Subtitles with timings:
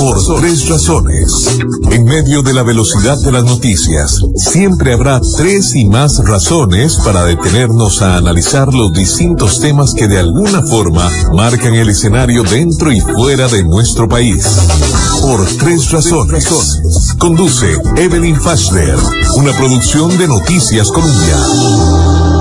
[0.00, 1.58] Por tres razones.
[1.90, 7.26] En medio de la velocidad de las noticias, siempre habrá tres y más razones para
[7.26, 13.00] detenernos a analizar los distintos temas que de alguna forma marcan el escenario dentro y
[13.02, 14.42] fuera de nuestro país.
[15.20, 16.48] Por tres razones.
[17.18, 18.96] Conduce Evelyn Fashler,
[19.36, 22.39] una producción de Noticias Colombia.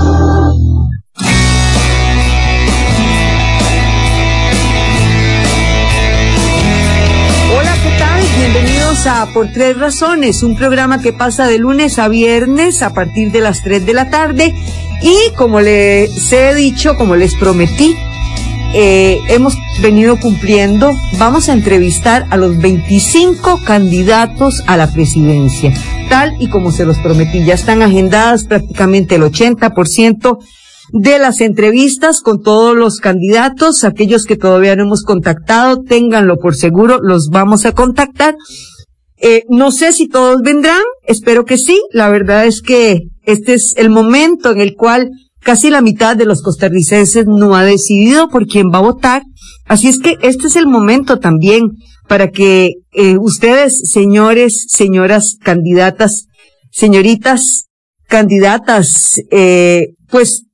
[9.34, 13.64] Por Tres Razones, un programa que pasa de lunes a viernes a partir de las
[13.64, 14.54] 3 de la tarde.
[15.02, 17.96] Y como les he dicho, como les prometí,
[18.76, 25.74] eh, hemos venido cumpliendo, vamos a entrevistar a los 25 candidatos a la presidencia,
[26.08, 27.44] tal y como se los prometí.
[27.44, 30.38] Ya están agendadas prácticamente el 80%
[30.94, 36.56] de las entrevistas con todos los candidatos, aquellos que todavía no hemos contactado, ténganlo por
[36.56, 38.36] seguro, los vamos a contactar
[39.22, 41.82] eh, no sé si todos vendrán, espero que sí.
[41.92, 45.10] La verdad es que este es el momento en el cual
[45.42, 49.24] casi la mitad de los costarricenses no ha decidido por quién va a votar.
[49.66, 51.72] Así es que este es el momento también
[52.08, 56.26] para que eh, ustedes, señores, señoras candidatas,
[56.72, 57.66] señoritas
[58.08, 60.46] candidatas, eh, pues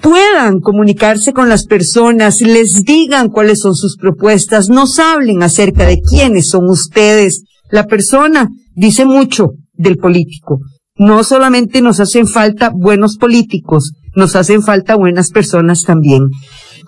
[0.00, 6.00] puedan comunicarse con las personas, les digan cuáles son sus propuestas, nos hablen acerca de
[6.00, 7.42] quiénes son ustedes.
[7.70, 10.58] La persona dice mucho del político.
[10.96, 16.22] No solamente nos hacen falta buenos políticos, nos hacen falta buenas personas también.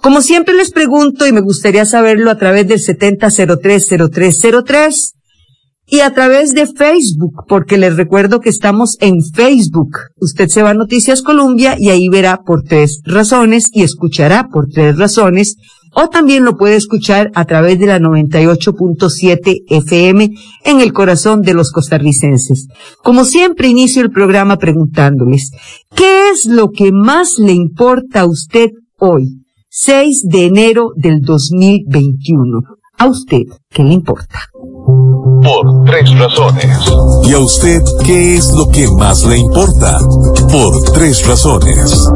[0.03, 5.13] Como siempre les pregunto y me gustaría saberlo a través del 70030303
[5.91, 9.91] y a través de Facebook, porque les recuerdo que estamos en Facebook.
[10.21, 14.69] Usted se va a Noticias Colombia y ahí verá por tres razones y escuchará por
[14.69, 15.57] tres razones,
[15.93, 20.31] o también lo puede escuchar a través de la 98.7 FM
[20.65, 22.69] en el corazón de los costarricenses.
[23.03, 25.51] Como siempre inicio el programa preguntándoles,
[25.97, 32.61] ¿qué es lo que más le importa a usted hoy, 6 de enero del 2021?
[32.97, 34.39] ¿A usted qué le importa?
[35.43, 36.67] Por tres razones.
[37.25, 39.99] ¿Y a usted qué es lo que más le importa?
[40.51, 42.09] Por tres razones.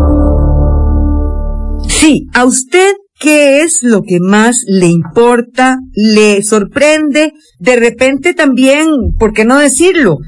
[1.89, 8.89] Sí, a usted qué es lo que más le importa, le sorprende, de repente también,
[9.19, 10.19] ¿por qué no decirlo?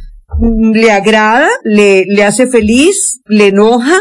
[0.40, 1.48] ¿Le agrada?
[1.64, 3.20] ¿Le, le hace feliz?
[3.26, 4.00] ¿Le enoja?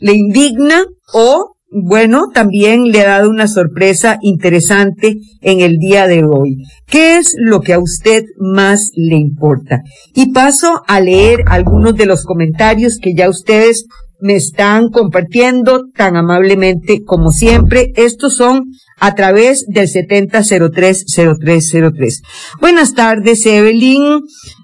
[0.00, 0.84] ¿Le indigna?
[1.12, 6.58] ¿O bueno, también le ha dado una sorpresa interesante en el día de hoy.
[6.86, 9.80] ¿Qué es lo que a usted más le importa?
[10.14, 13.86] Y paso a leer algunos de los comentarios que ya ustedes
[14.20, 17.90] me están compartiendo tan amablemente como siempre.
[17.96, 18.66] Estos son
[19.00, 22.22] a través del 70030303.
[22.60, 24.20] Buenas tardes, Evelyn.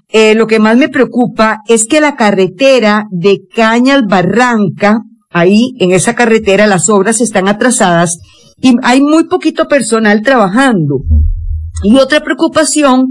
[0.07, 5.91] Eh, lo que más me preocupa es que la carretera de Cañas Barranca ahí en
[5.91, 8.19] esa carretera las obras están atrasadas
[8.61, 11.01] y hay muy poquito personal trabajando.
[11.83, 13.07] Y otra preocupación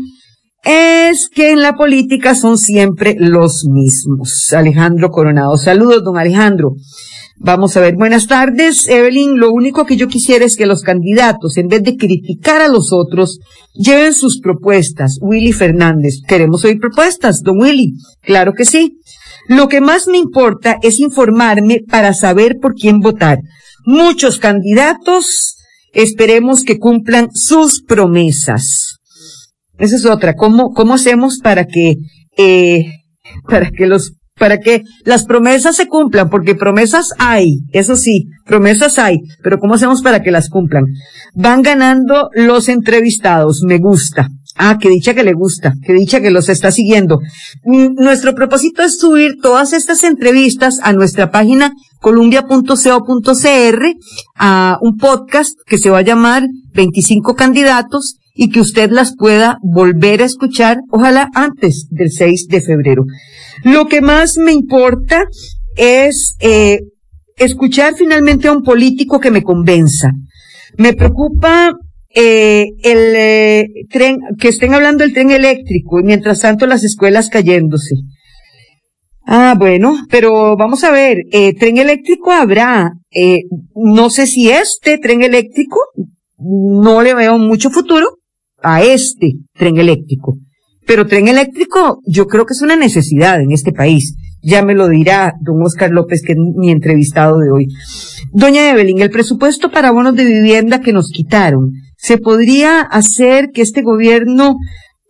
[0.63, 4.53] es que en la política son siempre los mismos.
[4.53, 5.57] Alejandro Coronado.
[5.57, 6.75] Saludos, don Alejandro.
[7.43, 9.39] Vamos a ver, buenas tardes, Evelyn.
[9.39, 12.93] Lo único que yo quisiera es que los candidatos, en vez de criticar a los
[12.93, 13.39] otros,
[13.73, 15.17] lleven sus propuestas.
[15.23, 16.17] Willy Fernández.
[16.29, 17.95] Queremos oír propuestas, don Willy.
[18.21, 18.99] Claro que sí.
[19.49, 23.39] Lo que más me importa es informarme para saber por quién votar.
[23.85, 25.57] Muchos candidatos,
[25.93, 28.97] esperemos que cumplan sus promesas.
[29.79, 30.35] Esa es otra.
[30.35, 31.95] ¿Cómo, cómo hacemos para que,
[32.37, 32.85] eh,
[33.49, 36.29] para que los, para que las promesas se cumplan?
[36.29, 40.85] Porque promesas hay, eso sí, promesas hay, pero ¿cómo hacemos para que las cumplan?
[41.35, 44.29] Van ganando los entrevistados, me gusta.
[44.63, 47.21] Ah, qué dicha que le gusta, qué dicha que los está siguiendo.
[47.65, 53.85] Mm, nuestro propósito es subir todas estas entrevistas a nuestra página columbia.co.cr,
[54.37, 56.43] a un podcast que se va a llamar
[56.75, 62.61] 25 candidatos y que usted las pueda volver a escuchar, ojalá antes del 6 de
[62.61, 63.05] febrero.
[63.65, 65.25] Lo que más me importa
[65.77, 66.81] es eh,
[67.39, 70.11] escuchar finalmente a un político que me convenza.
[70.77, 71.73] Me preocupa
[72.15, 77.29] eh, el eh, tren, que estén hablando del tren eléctrico y mientras tanto las escuelas
[77.29, 77.97] cayéndose.
[79.25, 83.43] Ah, bueno, pero vamos a ver, eh, tren eléctrico habrá, eh,
[83.77, 85.79] no sé si este tren eléctrico,
[86.37, 88.09] no le veo mucho futuro
[88.63, 90.39] a este tren eléctrico.
[90.87, 94.17] Pero tren eléctrico yo creo que es una necesidad en este país.
[94.43, 97.67] Ya me lo dirá don Oscar López, que es mi entrevistado de hoy.
[98.33, 103.63] Doña Evelyn, el presupuesto para bonos de vivienda que nos quitaron se podría hacer que
[103.63, 104.57] este gobierno,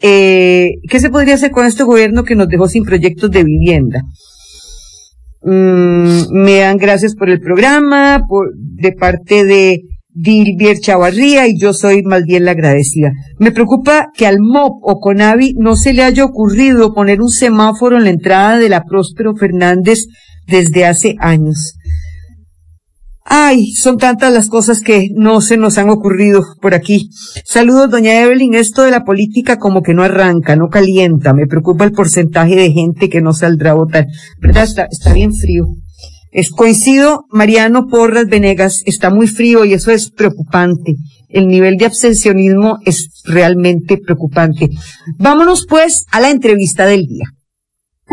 [0.02, 4.02] eh, qué se podría hacer con este gobierno que nos dejó sin proyectos de vivienda?
[5.42, 9.82] Mm, me dan gracias por el programa, por, de parte de
[10.12, 13.12] Dilbier Chavarría y yo soy más bien la agradecida.
[13.38, 17.96] Me preocupa que al MOP o CONAVI no se le haya ocurrido poner un semáforo
[17.96, 20.06] en la entrada de la Próspero Fernández
[20.48, 21.74] desde hace años.
[23.24, 27.10] Ay, son tantas las cosas que no se nos han ocurrido por aquí.
[27.44, 28.54] Saludos, doña Evelyn.
[28.54, 31.32] Esto de la política como que no arranca, no calienta.
[31.32, 34.06] Me preocupa el porcentaje de gente que no saldrá a votar.
[34.40, 34.64] ¿Verdad?
[34.64, 35.66] Está, está bien frío.
[36.32, 40.94] Es coincido, Mariano Porras Venegas, está muy frío y eso es preocupante.
[41.28, 44.68] El nivel de abstencionismo es realmente preocupante.
[45.18, 47.26] Vámonos pues a la entrevista del día.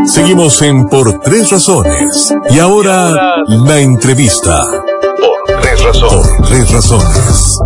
[0.06, 2.34] Seguimos en Por Tres Razones.
[2.52, 4.62] Y ahora, la entrevista.
[6.00, 6.38] Por Tres Razones.
[6.38, 7.60] Por Tres Razones.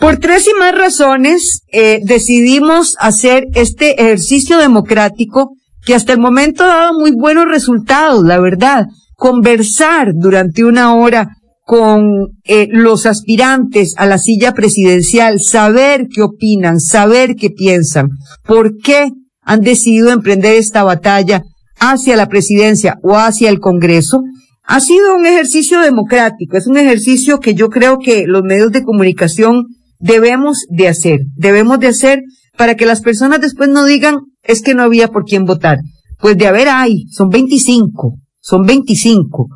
[0.00, 5.52] Por tres y más razones, eh, decidimos hacer este ejercicio democrático
[5.86, 8.86] que hasta el momento ha dado muy buenos resultados, la verdad.
[9.14, 11.28] Conversar durante una hora
[11.64, 18.08] con eh, los aspirantes a la silla presidencial, saber qué opinan, saber qué piensan,
[18.44, 19.10] por qué
[19.42, 21.42] han decidido emprender esta batalla
[21.78, 24.22] hacia la presidencia o hacia el Congreso,
[24.70, 28.82] ha sido un ejercicio democrático, es un ejercicio que yo creo que los medios de
[28.82, 29.64] comunicación
[29.98, 32.20] debemos de hacer, debemos de hacer
[32.54, 35.78] para que las personas después no digan es que no había por quién votar.
[36.20, 39.48] Pues de haber hay, son 25, son 25.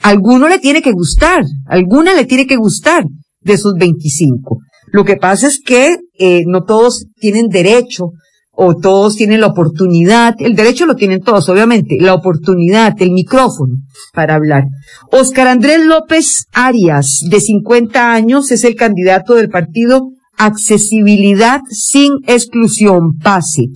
[0.00, 3.04] Alguno le tiene que gustar, alguna le tiene que gustar
[3.40, 4.60] de esos 25.
[4.92, 8.10] Lo que pasa es que eh, no todos tienen derecho
[8.56, 13.74] o todos tienen la oportunidad, el derecho lo tienen todos, obviamente, la oportunidad, el micrófono
[14.12, 14.64] para hablar.
[15.10, 23.18] Oscar Andrés López Arias, de 50 años, es el candidato del partido Accesibilidad sin exclusión,
[23.22, 23.66] PASE.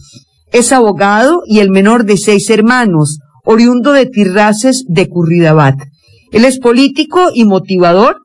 [0.53, 5.77] Es abogado y el menor de seis hermanos, oriundo de Tirraces de Curridabat.
[6.33, 8.17] Él es político y motivador.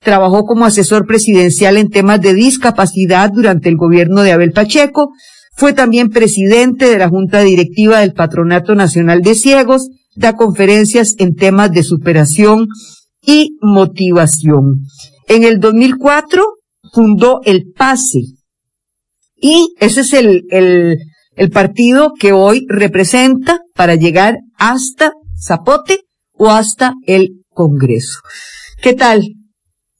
[0.00, 5.10] Trabajó como asesor presidencial en temas de discapacidad durante el gobierno de Abel Pacheco
[5.56, 11.34] fue también presidente de la Junta Directiva del Patronato Nacional de Ciegos, da conferencias en
[11.34, 12.66] temas de superación
[13.22, 14.86] y motivación.
[15.28, 16.44] En el 2004
[16.92, 18.20] fundó el PASE
[19.36, 20.98] y ese es el, el,
[21.36, 26.00] el partido que hoy representa para llegar hasta Zapote
[26.32, 28.20] o hasta el Congreso.
[28.82, 29.22] ¿Qué tal?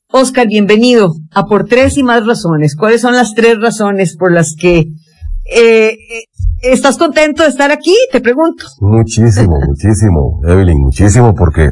[0.08, 2.76] Oscar, bienvenido a Por Tres y Más Razones.
[2.76, 4.86] ¿Cuáles son las tres razones por las que
[5.44, 6.24] eh, eh,
[6.62, 7.94] ¿Estás contento de estar aquí?
[8.10, 8.64] Te pregunto.
[8.80, 11.70] Muchísimo, muchísimo, Evelyn, muchísimo, porque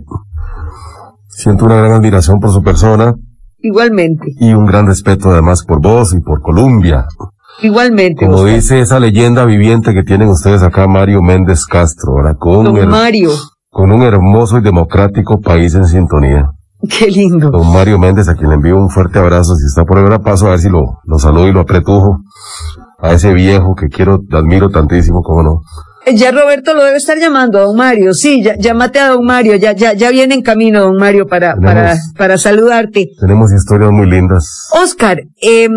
[1.28, 3.14] siento una gran admiración por su persona.
[3.58, 4.26] Igualmente.
[4.38, 7.06] Y un gran respeto además por vos y por Colombia.
[7.62, 8.26] Igualmente.
[8.26, 12.88] Como dice esa leyenda viviente que tienen ustedes acá, Mario Méndez Castro, ahora con, Don
[12.88, 13.30] Mario.
[13.70, 16.50] con un hermoso y democrático país en sintonía.
[16.98, 17.50] Qué lindo.
[17.50, 20.48] Don Mario Méndez, a quien le envío un fuerte abrazo, si está por ahora paso,
[20.48, 22.18] a ver si lo, lo saludo y lo apretujo
[23.02, 25.60] a ese viejo que quiero, admiro tantísimo, como no.
[26.06, 28.14] Eh, ya Roberto lo debe estar llamando a don Mario.
[28.14, 29.56] Sí, ya, llámate a don Mario.
[29.56, 33.08] Ya, ya, ya viene en camino don Mario para, para, para saludarte.
[33.20, 34.68] Tenemos historias muy lindas.
[34.80, 35.68] Oscar, eh,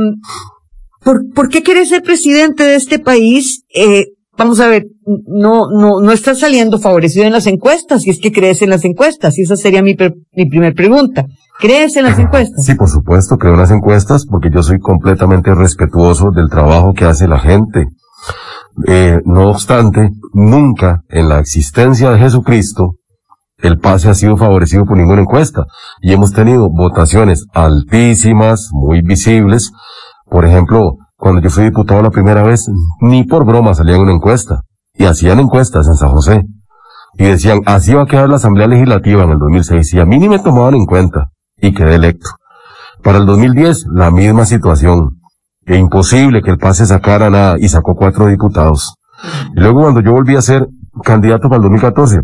[1.04, 3.64] ¿por, ¿por qué quieres ser presidente de este país?
[3.74, 4.06] Eh,
[4.38, 4.86] vamos a ver,
[5.28, 8.86] no, no, no estás saliendo favorecido en las encuestas, si es que crees en las
[8.86, 9.96] encuestas, y esa sería mi,
[10.34, 11.26] mi primer pregunta.
[11.60, 12.66] ¿Crees en las encuestas?
[12.66, 17.06] Sí, por supuesto, creo en las encuestas porque yo soy completamente respetuoso del trabajo que
[17.06, 17.88] hace la gente.
[18.88, 22.96] Eh, no obstante, nunca en la existencia de Jesucristo
[23.58, 25.64] el pase ha sido favorecido por ninguna encuesta
[26.02, 29.72] y hemos tenido votaciones altísimas, muy visibles.
[30.30, 32.70] Por ejemplo, cuando yo fui diputado la primera vez,
[33.00, 34.62] ni por broma salía en una encuesta.
[34.94, 36.44] Y hacían encuestas en San José.
[37.18, 39.94] Y decían, así va a quedar la Asamblea Legislativa en el 2006.
[39.94, 41.30] Y a mí ni me tomaban en cuenta.
[41.58, 42.30] Y quedé electo.
[43.04, 45.22] Para el 2010, la misma situación.
[45.66, 47.58] E imposible que el pase sacara nada.
[47.60, 48.96] Y sacó cuatro diputados.
[49.56, 50.68] Y luego cuando yo volví a ser
[51.04, 52.22] candidato para el 2014,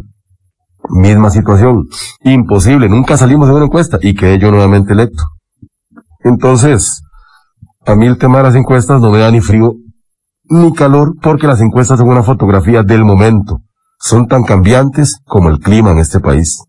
[0.90, 1.88] misma situación.
[2.24, 2.90] Imposible.
[2.90, 3.98] Nunca salimos de una encuesta.
[4.02, 5.24] Y quedé yo nuevamente electo.
[6.24, 7.02] Entonces,
[7.86, 9.74] a mí el tema de las encuestas no me da ni frío
[10.52, 13.62] ni calor porque las encuestas son una fotografía del momento.
[14.00, 16.64] Son tan cambiantes como el clima en este país.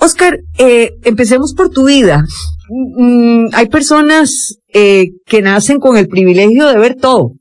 [0.00, 2.24] Oscar, eh, empecemos por tu vida.
[2.68, 7.32] Mm, hay personas eh, que nacen con el privilegio de ver todo.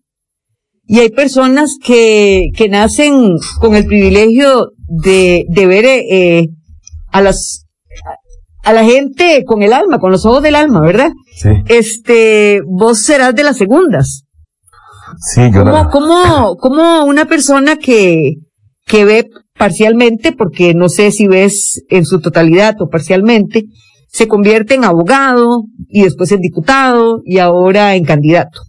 [0.88, 6.48] Y hay personas que, que nacen con el privilegio de, de ver eh,
[7.12, 7.64] a las
[8.64, 11.12] a la gente con el alma, con los ojos del alma, ¿verdad?
[11.36, 11.50] Sí.
[11.68, 14.24] Este, vos serás de las segundas.
[15.20, 18.34] Sí, yo ¿Cómo, la- cómo, cómo una persona que,
[18.88, 23.66] que ve parcialmente, porque no sé si ves en su totalidad o parcialmente,
[24.08, 28.62] se convierte en abogado y después en diputado y ahora en candidato?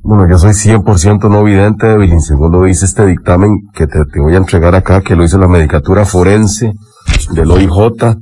[0.00, 4.20] Bueno, yo soy 100% no vidente, Evelyn, según lo dice este dictamen que te, te
[4.20, 6.72] voy a entregar acá, que lo hizo la medicatura forense
[7.32, 8.16] del OIJ,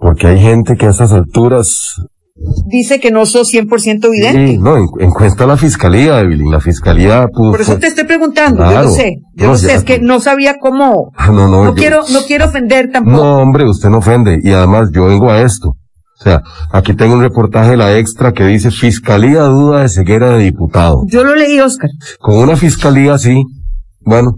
[0.00, 1.96] porque hay gente que a estas alturas...
[2.66, 4.46] Dice que no sos 100% vidente.
[4.52, 7.26] Sí, no, en- encuesta la fiscalía, Evelyn, la fiscalía...
[7.32, 9.84] Pues, Por eso te estoy preguntando, yo lo sé, yo No, lo sé, ya- es
[9.84, 13.16] que no sabía cómo, Ah, no, no, no yo- quiero, no quiero ofender tampoco.
[13.16, 14.38] No, hombre, usted no ofende.
[14.42, 15.68] Y además, yo vengo a esto.
[15.68, 16.42] O sea,
[16.72, 21.04] aquí tengo un reportaje de la extra que dice Fiscalía duda de ceguera de diputado.
[21.08, 21.88] Yo lo leí, Oscar.
[22.20, 23.42] Con una fiscalía así,
[24.00, 24.34] bueno,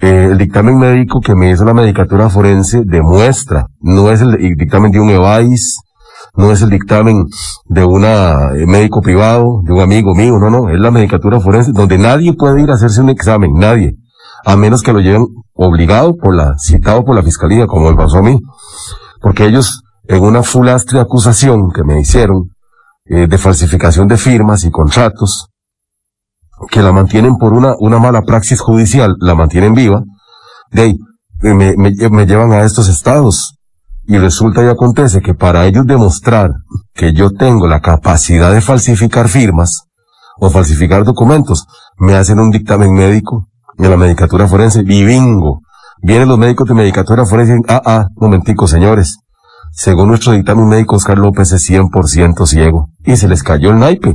[0.00, 4.90] eh, el dictamen médico que me hizo la medicatura forense demuestra, no es el dictamen
[4.92, 5.78] de un EVAIS,
[6.38, 7.26] no es el dictamen
[7.64, 11.72] de una eh, médico privado, de un amigo mío, no, no, es la medicatura forense
[11.72, 13.96] donde nadie puede ir a hacerse un examen, nadie,
[14.44, 18.18] a menos que lo lleven obligado por la, citado por la fiscalía, como me pasó
[18.18, 18.38] a mí,
[19.20, 22.50] porque ellos, en una fulastre acusación que me hicieron,
[23.06, 25.48] eh, de falsificación de firmas y contratos,
[26.70, 30.02] que la mantienen por una, mala praxis judicial, la mantienen viva,
[30.70, 30.98] de ahí,
[31.42, 33.57] me, me, me llevan a estos estados.
[34.10, 36.50] Y resulta y acontece que para ellos demostrar
[36.94, 39.82] que yo tengo la capacidad de falsificar firmas
[40.40, 41.66] o falsificar documentos,
[41.98, 45.04] me hacen un dictamen médico de la medicatura forense y.
[46.00, 49.18] Vienen los médicos de medicatura forense y dicen, ah, ah, momentico, señores.
[49.72, 52.88] Según nuestro dictamen médico, Oscar López es 100% ciego.
[53.04, 54.14] Y se les cayó el naipe.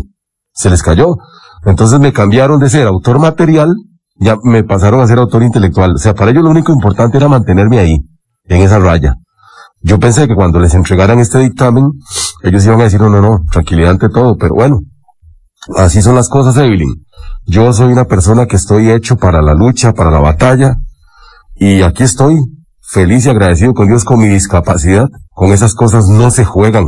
[0.53, 1.17] Se les cayó.
[1.65, 3.75] Entonces me cambiaron de ser autor material,
[4.15, 5.93] ya me pasaron a ser autor intelectual.
[5.93, 7.97] O sea, para ellos lo único importante era mantenerme ahí,
[8.45, 9.17] en esa raya.
[9.83, 11.83] Yo pensé que cuando les entregaran este dictamen,
[12.41, 14.79] ellos iban a decir, no, no, no, tranquilidad ante todo, pero bueno,
[15.75, 17.05] así son las cosas, Evelyn.
[17.45, 20.77] Yo soy una persona que estoy hecho para la lucha, para la batalla,
[21.55, 22.37] y aquí estoy,
[22.81, 25.09] feliz y agradecido con Dios con mi discapacidad.
[25.31, 26.85] Con esas cosas no se juegan.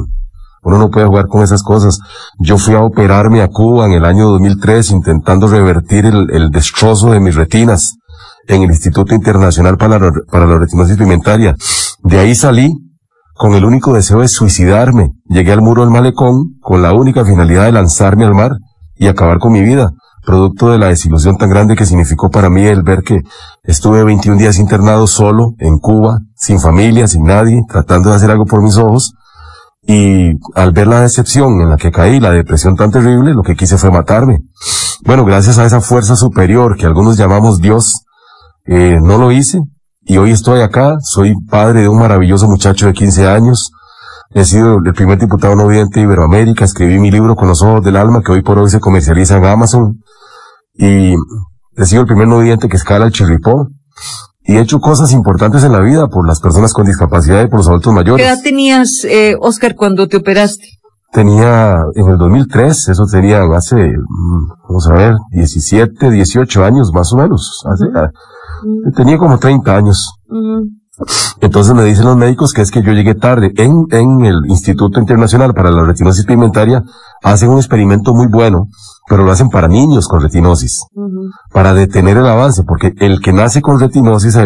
[0.61, 1.99] Uno no puede jugar con esas cosas.
[2.39, 7.11] Yo fui a operarme a Cuba en el año 2003 intentando revertir el, el destrozo
[7.11, 7.97] de mis retinas
[8.47, 11.55] en el Instituto Internacional para la, para la Retinosis Pigmentaria.
[12.03, 12.73] De ahí salí
[13.35, 15.11] con el único deseo de suicidarme.
[15.25, 18.51] Llegué al muro del malecón con la única finalidad de lanzarme al mar
[18.95, 19.91] y acabar con mi vida,
[20.25, 23.21] producto de la desilusión tan grande que significó para mí el ver que
[23.63, 28.45] estuve 21 días internado solo en Cuba, sin familia, sin nadie, tratando de hacer algo
[28.45, 29.13] por mis ojos.
[29.87, 33.55] Y al ver la decepción en la que caí, la depresión tan terrible, lo que
[33.55, 34.39] quise fue matarme.
[35.05, 38.05] Bueno, gracias a esa fuerza superior que algunos llamamos Dios,
[38.65, 39.59] eh, no lo hice.
[40.07, 43.71] Y hoy estoy acá, soy padre de un maravilloso muchacho de 15 años.
[44.29, 47.83] He sido el primer diputado no vidente de Iberoamérica, escribí mi libro Con los ojos
[47.83, 50.03] del alma, que hoy por hoy se comercializa en Amazon.
[50.75, 51.15] Y
[51.75, 53.69] he sido el primer no vidente que escala el chirripó.
[54.43, 57.61] Y he hecho cosas importantes en la vida por las personas con discapacidad y por
[57.61, 58.25] los adultos ¿Qué mayores.
[58.27, 60.67] edad tenías, eh, Oscar, cuando te operaste?
[61.11, 67.11] Tenía, en el 2003, eso tenía hace, mm, vamos a ver, 17, 18 años más
[67.11, 67.63] o menos.
[67.65, 67.85] Hace,
[68.95, 70.13] tenía como 30 años.
[71.41, 73.51] Entonces me dicen los médicos que es que yo llegué tarde.
[73.57, 76.83] En, en el Instituto Internacional para la Retinosis Pigmentaria
[77.21, 78.67] hacen un experimento muy bueno,
[79.07, 80.85] pero lo hacen para niños con retinosis,
[81.51, 84.37] para detener el avance, porque el que nace con retinosis,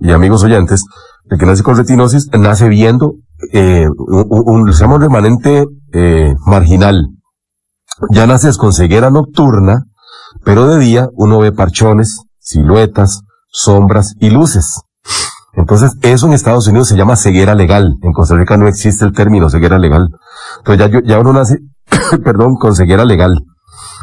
[0.00, 0.84] y amigos oyentes,
[1.30, 3.14] el que nace con retinosis nace viendo
[3.52, 7.08] eh, un, un remanente eh, marginal.
[8.10, 9.84] Ya naces con ceguera nocturna,
[10.44, 14.80] pero de día uno ve parchones, siluetas, sombras y luces.
[15.54, 17.92] Entonces, eso en Estados Unidos se llama ceguera legal.
[18.02, 20.08] En Costa Rica no existe el término ceguera legal.
[20.58, 21.58] Entonces ya, yo- ya uno nace,
[22.24, 23.34] perdón, con ceguera legal.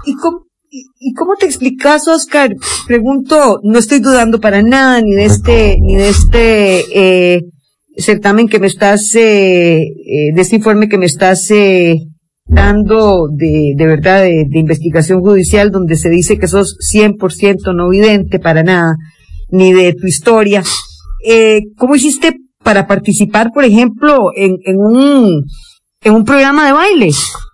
[0.05, 2.51] ¿Y cómo, y, y cómo te explicas, Oscar?
[2.87, 7.41] Pregunto, no estoy dudando para nada ni de este, ni de este eh,
[7.97, 11.95] certamen que me estás, eh, eh, de este informe que me estás eh,
[12.49, 17.89] dando de, de verdad de, de investigación judicial, donde se dice que sos 100% no
[17.89, 18.95] vidente para nada,
[19.49, 20.63] ni de tu historia.
[21.25, 25.43] Eh, ¿Cómo hiciste para participar, por ejemplo, en, en un,
[26.01, 27.09] en un programa de baile?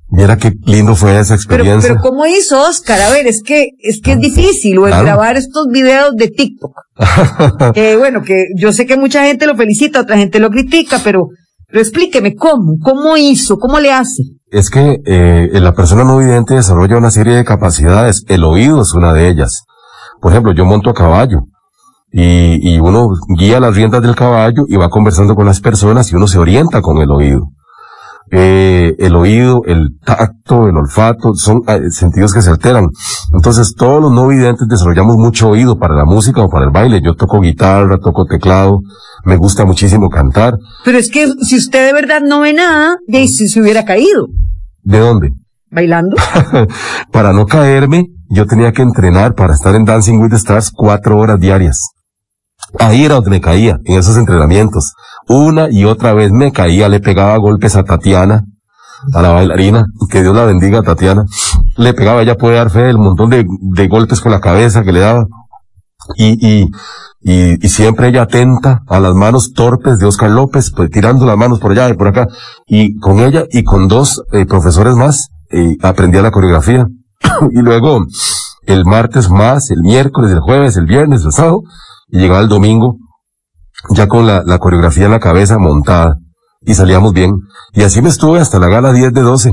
[0.09, 1.89] Mira qué lindo fue esa Pero, experiencia.
[1.89, 3.01] pero ¿cómo hizo Oscar?
[3.01, 5.05] A ver, es que, es que es difícil, o el Claro.
[5.05, 6.71] grabar estos videos de TikTok.
[7.73, 11.29] que bueno, que yo sé que mucha gente lo felicita, otra gente lo critica, pero,
[11.75, 14.23] pero explíqueme cómo, cómo hizo, cómo le hace.
[14.49, 18.23] es que eh, la persona no vidente desarrolla una serie de capacidades.
[18.29, 19.65] El oído es una de ellas.
[20.21, 21.39] Por ejemplo, yo monto a caballo
[22.13, 26.15] y, y uno guía las riendas del caballo y va conversando con las personas y
[26.15, 27.49] uno se orienta con el oído.
[28.31, 32.87] Eh, el oído, el tacto, el olfato, son eh, sentidos que se alteran.
[33.33, 37.01] Entonces todos los no videntes desarrollamos mucho oído para la música o para el baile.
[37.03, 38.81] Yo toco guitarra, toco teclado,
[39.23, 40.55] me gusta muchísimo cantar.
[40.83, 44.27] Pero es que si usted de verdad no ve nada, de si se hubiera caído.
[44.81, 45.29] ¿De dónde?
[45.69, 46.15] Bailando.
[47.11, 51.17] para no caerme, yo tenía que entrenar para estar en Dancing with the Stars cuatro
[51.17, 51.94] horas diarias.
[52.79, 54.93] Ahí era donde me caía, en esos entrenamientos.
[55.27, 58.45] Una y otra vez me caía, le pegaba golpes a Tatiana,
[59.13, 61.23] a la bailarina, que Dios la bendiga a Tatiana.
[61.77, 64.99] Le pegaba, ella puede dar fe del montón de, golpes con la cabeza que le
[64.99, 65.25] daba.
[66.15, 66.69] Y, y,
[67.21, 71.59] y, siempre ella atenta a las manos torpes de Oscar López, pues tirando las manos
[71.59, 72.27] por allá y por acá.
[72.67, 76.85] Y con ella y con dos eh, profesores más, eh, aprendía la coreografía.
[77.51, 78.05] y luego,
[78.67, 81.61] el martes más, el miércoles, el jueves, el viernes, el sábado,
[82.07, 82.97] y llegaba el domingo
[83.89, 86.15] ya con la, la coreografía en la cabeza montada
[86.61, 87.31] y salíamos bien.
[87.73, 89.51] Y así me estuve hasta la gala 10 de 12.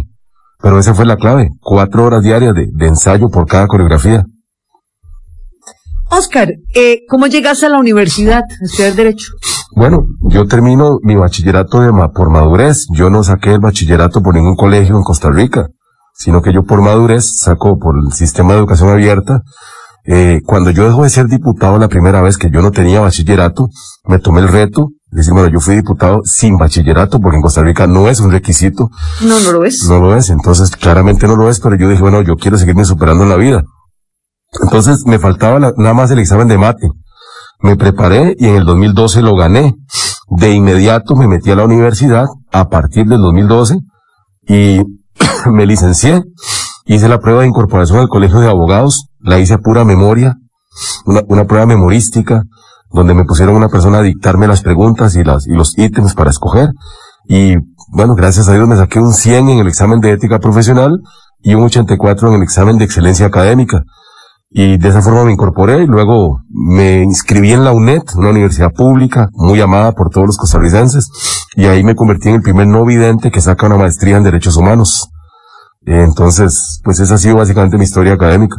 [0.61, 4.25] Pero esa fue la clave, cuatro horas diarias de, de ensayo por cada coreografía.
[6.09, 9.33] Oscar, eh, ¿cómo llegas a la universidad a estudiar Derecho?
[9.75, 12.87] Bueno, yo termino mi bachillerato de ma por madurez.
[12.93, 15.69] Yo no saqué el bachillerato por ningún colegio en Costa Rica,
[16.15, 19.41] sino que yo por madurez saco por el sistema de educación abierta
[20.05, 23.69] eh, cuando yo dejo de ser diputado la primera vez que yo no tenía bachillerato,
[24.05, 27.63] me tomé el reto de decir, bueno, yo fui diputado sin bachillerato, porque en Costa
[27.63, 28.91] Rica no es un requisito.
[29.21, 29.85] No, no lo es.
[29.89, 32.85] No lo es, entonces claramente no lo es, pero yo dije, bueno, yo quiero seguirme
[32.85, 33.63] superando en la vida.
[34.61, 36.89] Entonces me faltaba la, nada más el examen de mate.
[37.61, 39.75] Me preparé y en el 2012 lo gané.
[40.29, 43.79] De inmediato me metí a la universidad a partir del 2012
[44.49, 44.81] y
[45.51, 46.23] me licencié.
[46.87, 50.37] Hice la prueba de incorporación al colegio de abogados la hice pura memoria,
[51.07, 52.43] una, una prueba memorística,
[52.93, 56.31] donde me pusieron una persona a dictarme las preguntas y, las, y los ítems para
[56.31, 56.69] escoger.
[57.27, 57.57] Y
[57.89, 61.01] bueno, gracias a Dios me saqué un 100 en el examen de ética profesional
[61.41, 63.83] y un 84 en el examen de excelencia académica.
[64.55, 68.71] Y de esa forma me incorporé y luego me inscribí en la UNED, una universidad
[68.71, 71.09] pública muy amada por todos los costarricenses.
[71.57, 74.59] Y ahí me convertí en el primer no vidente que saca una maestría en derechos
[74.59, 75.09] humanos.
[75.87, 78.57] Entonces, pues esa ha sido básicamente mi historia académica.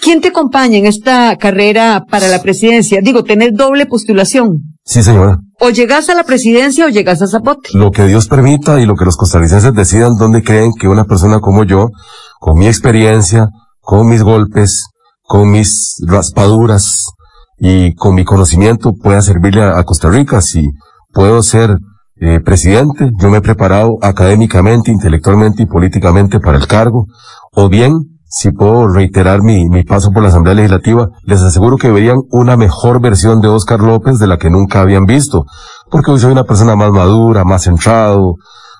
[0.00, 3.00] ¿Quién te acompaña en esta carrera para la presidencia?
[3.02, 4.76] Digo, tener doble postulación.
[4.84, 5.38] Sí, señora.
[5.60, 7.70] O llegas a la presidencia o llegas a Zapote.
[7.74, 11.40] Lo que Dios permita y lo que los costarricenses decidan dónde creen que una persona
[11.40, 11.90] como yo,
[12.38, 13.48] con mi experiencia,
[13.80, 14.86] con mis golpes,
[15.22, 17.10] con mis raspaduras
[17.58, 20.40] y con mi conocimiento pueda servirle a, Costa Rica.
[20.40, 20.66] Si
[21.12, 21.76] puedo ser
[22.16, 27.06] eh, presidente, yo me he preparado académicamente, intelectualmente y políticamente para el cargo,
[27.52, 27.92] o bien
[28.32, 32.56] si puedo reiterar mi, mi paso por la Asamblea Legislativa, les aseguro que verían una
[32.56, 35.46] mejor versión de Oscar López de la que nunca habían visto,
[35.90, 38.36] porque hoy soy una persona más madura, más centrado,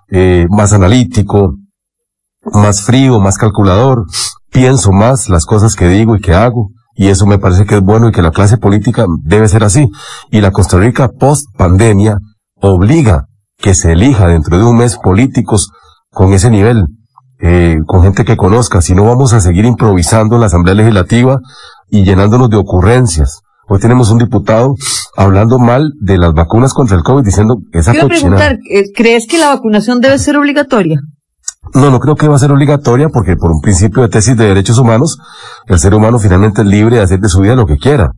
[0.08, 1.56] eh, más analítico,
[2.44, 4.04] más frío, más calculador,
[4.52, 7.80] pienso más las cosas que digo y que hago, y eso me parece que es
[7.80, 9.88] bueno y que la clase política debe ser así.
[10.30, 12.18] Y la Costa Rica post pandemia
[12.60, 15.72] obliga que se elija dentro de un mes políticos
[16.10, 16.86] con ese nivel
[17.42, 21.38] eh, con gente que conozca, si no vamos a seguir improvisando en la Asamblea Legislativa
[21.88, 23.40] y llenándonos de ocurrencias.
[23.68, 24.74] Hoy tenemos un diputado
[25.16, 29.38] hablando mal de las vacunas contra el COVID, diciendo esa Quiero preguntar, eh, ¿crees que
[29.38, 31.00] la vacunación debe ser obligatoria?
[31.74, 34.46] No, no creo que va a ser obligatoria porque por un principio de tesis de
[34.46, 35.18] derechos humanos,
[35.66, 38.12] el ser humano finalmente es libre de hacer de su vida lo que quiera.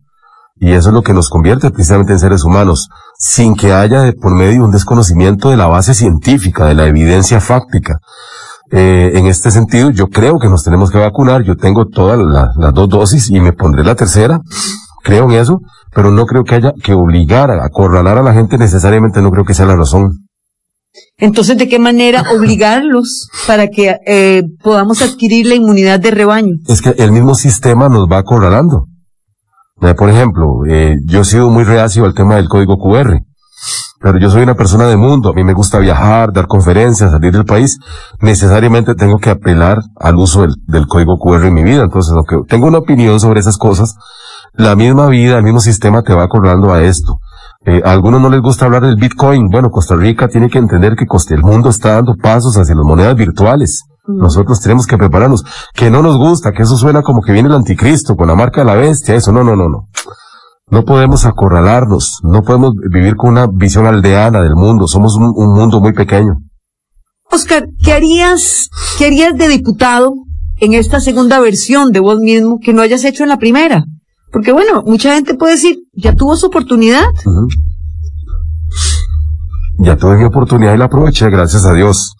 [0.56, 4.12] Y eso es lo que nos convierte precisamente en seres humanos, sin que haya de
[4.12, 7.98] por medio un desconocimiento de la base científica, de la evidencia fáctica.
[8.74, 11.42] Eh, en este sentido, yo creo que nos tenemos que vacunar.
[11.44, 14.40] Yo tengo todas las dos dosis y me pondré la tercera.
[15.04, 15.60] Creo en eso,
[15.94, 19.20] pero no creo que haya que obligar a acorralar a la gente necesariamente.
[19.20, 20.26] No creo que sea la razón.
[21.18, 26.54] Entonces, ¿de qué manera obligarlos para que eh, podamos adquirir la inmunidad de rebaño?
[26.66, 28.86] Es que el mismo sistema nos va acorralando.
[29.96, 33.18] Por ejemplo, eh, yo he sido muy reacio al tema del código QR.
[34.02, 37.32] Pero yo soy una persona de mundo, a mí me gusta viajar, dar conferencias, salir
[37.32, 37.78] del país.
[38.20, 41.84] Necesariamente tengo que apelar al uso del, código QR en mi vida.
[41.84, 43.94] Entonces, aunque tengo una opinión sobre esas cosas,
[44.54, 47.18] la misma vida, el mismo sistema te va acordando a esto.
[47.64, 49.48] Eh, a algunos no les gusta hablar del Bitcoin.
[49.48, 53.14] Bueno, Costa Rica tiene que entender que el mundo está dando pasos hacia las monedas
[53.14, 53.84] virtuales.
[54.04, 54.18] Mm.
[54.18, 55.44] Nosotros tenemos que prepararnos.
[55.74, 58.62] Que no nos gusta, que eso suena como que viene el anticristo con la marca
[58.62, 59.30] de la bestia, eso.
[59.30, 59.88] No, no, no, no.
[60.72, 65.82] No podemos acorralarnos, no podemos vivir con una visión aldeana del mundo, somos un, mundo
[65.82, 66.32] muy pequeño.
[67.30, 70.14] Oscar, ¿qué harías, qué harías de diputado
[70.56, 73.84] en esta segunda versión de vos mismo que no hayas hecho en la primera?
[74.32, 77.04] Porque bueno, mucha gente puede decir, ya tuvo su oportunidad.
[79.78, 82.14] Ya tuve mi oportunidad y la aproveché, gracias a Dios.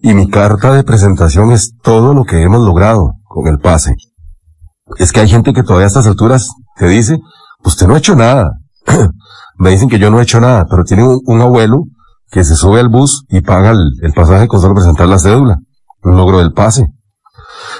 [0.00, 3.94] Y mi carta de presentación es todo lo que hemos logrado con el pase.
[4.98, 7.18] Es que hay gente que todavía a estas alturas te dice,
[7.66, 8.52] usted no ha hecho nada.
[9.58, 11.84] Me dicen que yo no he hecho nada, pero tiene un, abuelo
[12.30, 15.58] que se sube al bus y paga el, pasaje con solo presentar la cédula.
[16.02, 16.86] Logro del pase.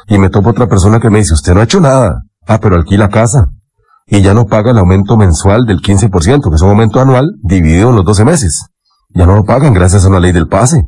[0.09, 2.23] Y me topo otra persona que me dice, usted no ha hecho nada.
[2.47, 3.51] Ah, pero alquila casa.
[4.07, 7.91] Y ya no paga el aumento mensual del 15%, que es un aumento anual dividido
[7.91, 8.67] en los 12 meses.
[9.11, 10.87] Ya no lo pagan gracias a una ley del pase.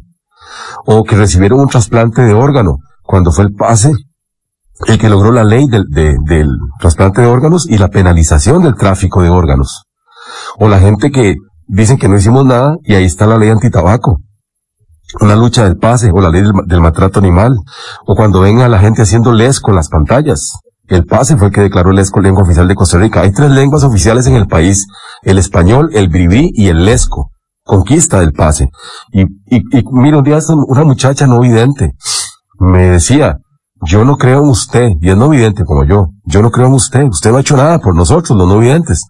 [0.86, 3.92] O que recibieron un trasplante de órgano cuando fue el pase
[4.86, 6.48] el que logró la ley del, de- del
[6.80, 9.84] trasplante de órganos y la penalización del tráfico de órganos.
[10.58, 11.34] O la gente que
[11.66, 14.20] dicen que no hicimos nada y ahí está la ley antitabaco.
[15.20, 17.56] Una lucha del pase o la ley del, del maltrato animal.
[18.06, 20.58] O cuando ven a la gente haciendo les con las pantallas.
[20.86, 23.20] El pase fue el que declaró el lesco lengua oficial de Costa Rica.
[23.22, 24.86] Hay tres lenguas oficiales en el país.
[25.22, 27.30] El español, el bribri y el lesco.
[27.62, 28.70] Conquista del pase.
[29.12, 31.92] Y, y, y mira, un día una muchacha no vidente
[32.60, 33.36] me decía,
[33.82, 36.74] yo no creo en usted, y es no vidente como yo, yo no creo en
[36.74, 39.06] usted, usted no ha hecho nada por nosotros, los no videntes.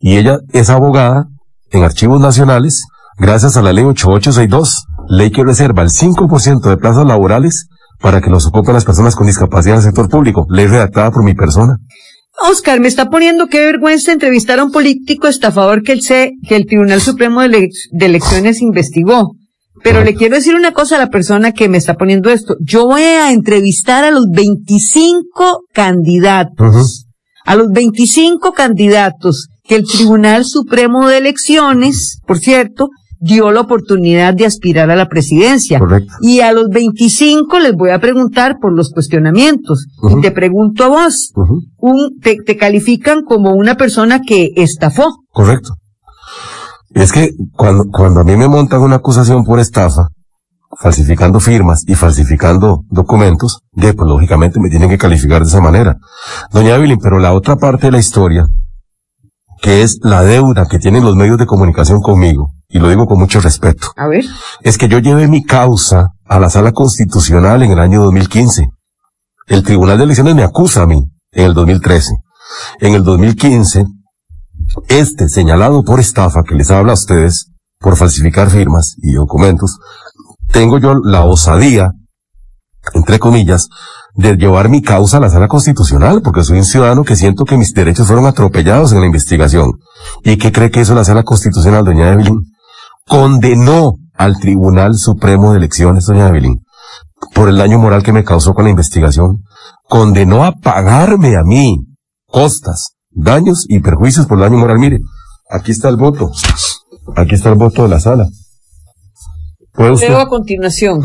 [0.00, 1.26] Y ella es abogada
[1.70, 2.84] en archivos nacionales,
[3.18, 7.68] gracias a la ley 8862, ley que reserva el 5% de plazas laborales
[8.00, 11.24] para que los ocupen las personas con discapacidad en el sector público, ley redactada por
[11.24, 11.76] mi persona.
[12.48, 16.54] Oscar, me está poniendo qué vergüenza entrevistar a un político estafador que el, C- que
[16.54, 19.32] el Tribunal Supremo de, Elec- de Elecciones investigó.
[19.82, 22.56] Pero le quiero decir una cosa a la persona que me está poniendo esto.
[22.60, 27.06] Yo voy a entrevistar a los 25 candidatos.
[27.44, 32.88] A los 25 candidatos que el Tribunal Supremo de Elecciones, por cierto,
[33.20, 35.78] dio la oportunidad de aspirar a la presidencia.
[35.78, 36.12] Correcto.
[36.20, 39.86] Y a los 25 les voy a preguntar por los cuestionamientos.
[40.10, 41.32] Y te pregunto a vos,
[41.76, 45.06] un, te, te califican como una persona que estafó.
[45.30, 45.74] Correcto.
[46.90, 50.08] Es que cuando, cuando a mí me montan una acusación por estafa,
[50.80, 55.96] falsificando firmas y falsificando documentos, de, pues lógicamente me tienen que calificar de esa manera.
[56.52, 58.46] Doña Evelyn, pero la otra parte de la historia,
[59.60, 63.18] que es la deuda que tienen los medios de comunicación conmigo, y lo digo con
[63.18, 64.24] mucho respeto, A ver.
[64.62, 68.68] es que yo llevé mi causa a la sala constitucional en el año 2015.
[69.46, 72.12] El Tribunal de Elecciones me acusa a mí en el 2013.
[72.80, 73.86] En el 2015,
[74.88, 79.78] este señalado por estafa que les habla a ustedes, por falsificar firmas y documentos,
[80.52, 81.92] tengo yo la osadía,
[82.94, 83.68] entre comillas,
[84.14, 87.56] de llevar mi causa a la sala constitucional, porque soy un ciudadano que siento que
[87.56, 89.72] mis derechos fueron atropellados en la investigación.
[90.24, 92.40] ¿Y qué cree que hizo la sala constitucional, doña Evelyn?
[93.06, 96.64] Condenó al Tribunal Supremo de Elecciones, doña Evelyn,
[97.34, 99.44] por el daño moral que me causó con la investigación.
[99.88, 101.76] Condenó a pagarme a mí
[102.26, 104.78] costas, daños y perjuicios por daño moral.
[104.78, 105.00] Mire,
[105.50, 106.30] aquí está el voto.
[107.16, 108.26] Aquí está el voto de la sala.
[109.76, 111.00] Leo a continuación.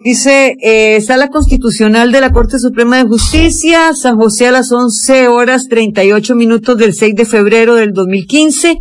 [0.00, 5.28] Dice, eh, Sala Constitucional de la Corte Suprema de Justicia, San José a las 11
[5.28, 8.76] horas 38 minutos del 6 de febrero del 2015.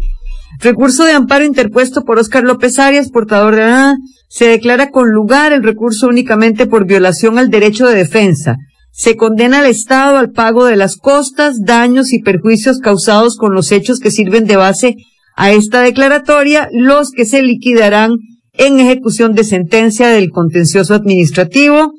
[0.59, 3.95] Recurso de amparo interpuesto por Óscar López Arias, portador de la...
[4.27, 8.57] Se declara con lugar el recurso únicamente por violación al derecho de defensa.
[8.95, 13.71] Se condena al Estado al pago de las costas, daños y perjuicios causados con los
[13.71, 14.95] hechos que sirven de base
[15.35, 18.11] a esta declaratoria, los que se liquidarán
[18.53, 21.93] en ejecución de sentencia del contencioso administrativo.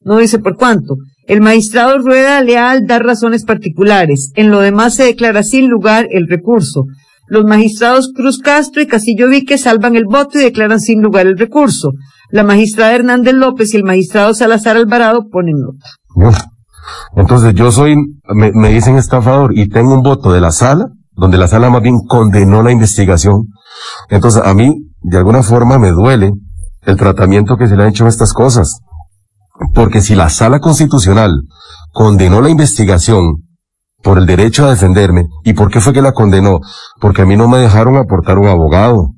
[0.00, 0.96] No dice por cuánto.
[1.28, 4.32] El magistrado Rueda Leal da razones particulares.
[4.34, 6.86] En lo demás se declara sin lugar el recurso.
[7.28, 11.38] Los magistrados Cruz Castro y Casillo Vique salvan el voto y declaran sin lugar el
[11.38, 11.92] recurso.
[12.32, 15.99] La magistrada Hernández López y el magistrado Salazar Alvarado ponen nota.
[17.16, 17.96] Entonces yo soy,
[18.34, 21.82] me, me dicen estafador y tengo un voto de la sala, donde la sala más
[21.82, 23.48] bien condenó la investigación.
[24.08, 26.32] Entonces a mí, de alguna forma, me duele
[26.82, 28.80] el tratamiento que se le ha hecho a estas cosas.
[29.74, 31.42] Porque si la sala constitucional
[31.92, 33.44] condenó la investigación
[34.02, 36.60] por el derecho a defenderme, ¿y por qué fue que la condenó?
[37.00, 39.10] Porque a mí no me dejaron aportar un abogado,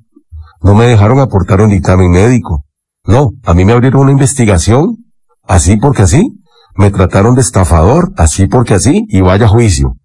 [0.62, 2.64] no me dejaron aportar un dictamen médico.
[3.04, 4.96] No, a mí me abrieron una investigación,
[5.44, 6.41] así porque así,
[6.76, 9.96] me trataron de estafador, así porque así, y vaya a juicio.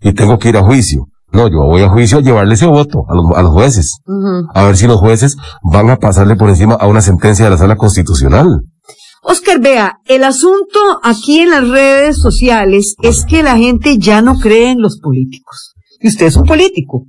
[0.00, 1.06] Y tengo que ir a juicio.
[1.32, 3.98] No, yo voy a juicio a llevarle ese voto a los, a los jueces.
[4.54, 7.58] A ver si los jueces van a pasarle por encima a una sentencia de la
[7.58, 8.62] sala constitucional.
[9.22, 14.38] Oscar, vea, el asunto aquí en las redes sociales es que la gente ya no
[14.38, 15.74] cree en los políticos.
[16.00, 17.04] Y usted es un político.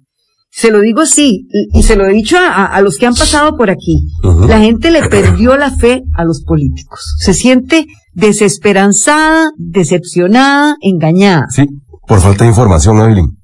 [0.52, 3.14] Se lo digo así, y, y se lo he dicho a, a los que han
[3.14, 4.00] pasado por aquí.
[4.24, 7.16] La gente le perdió la fe a los políticos.
[7.20, 11.46] Se siente desesperanzada, decepcionada, engañada.
[11.50, 11.66] Sí,
[12.08, 13.38] Por falta de información, Evelyn.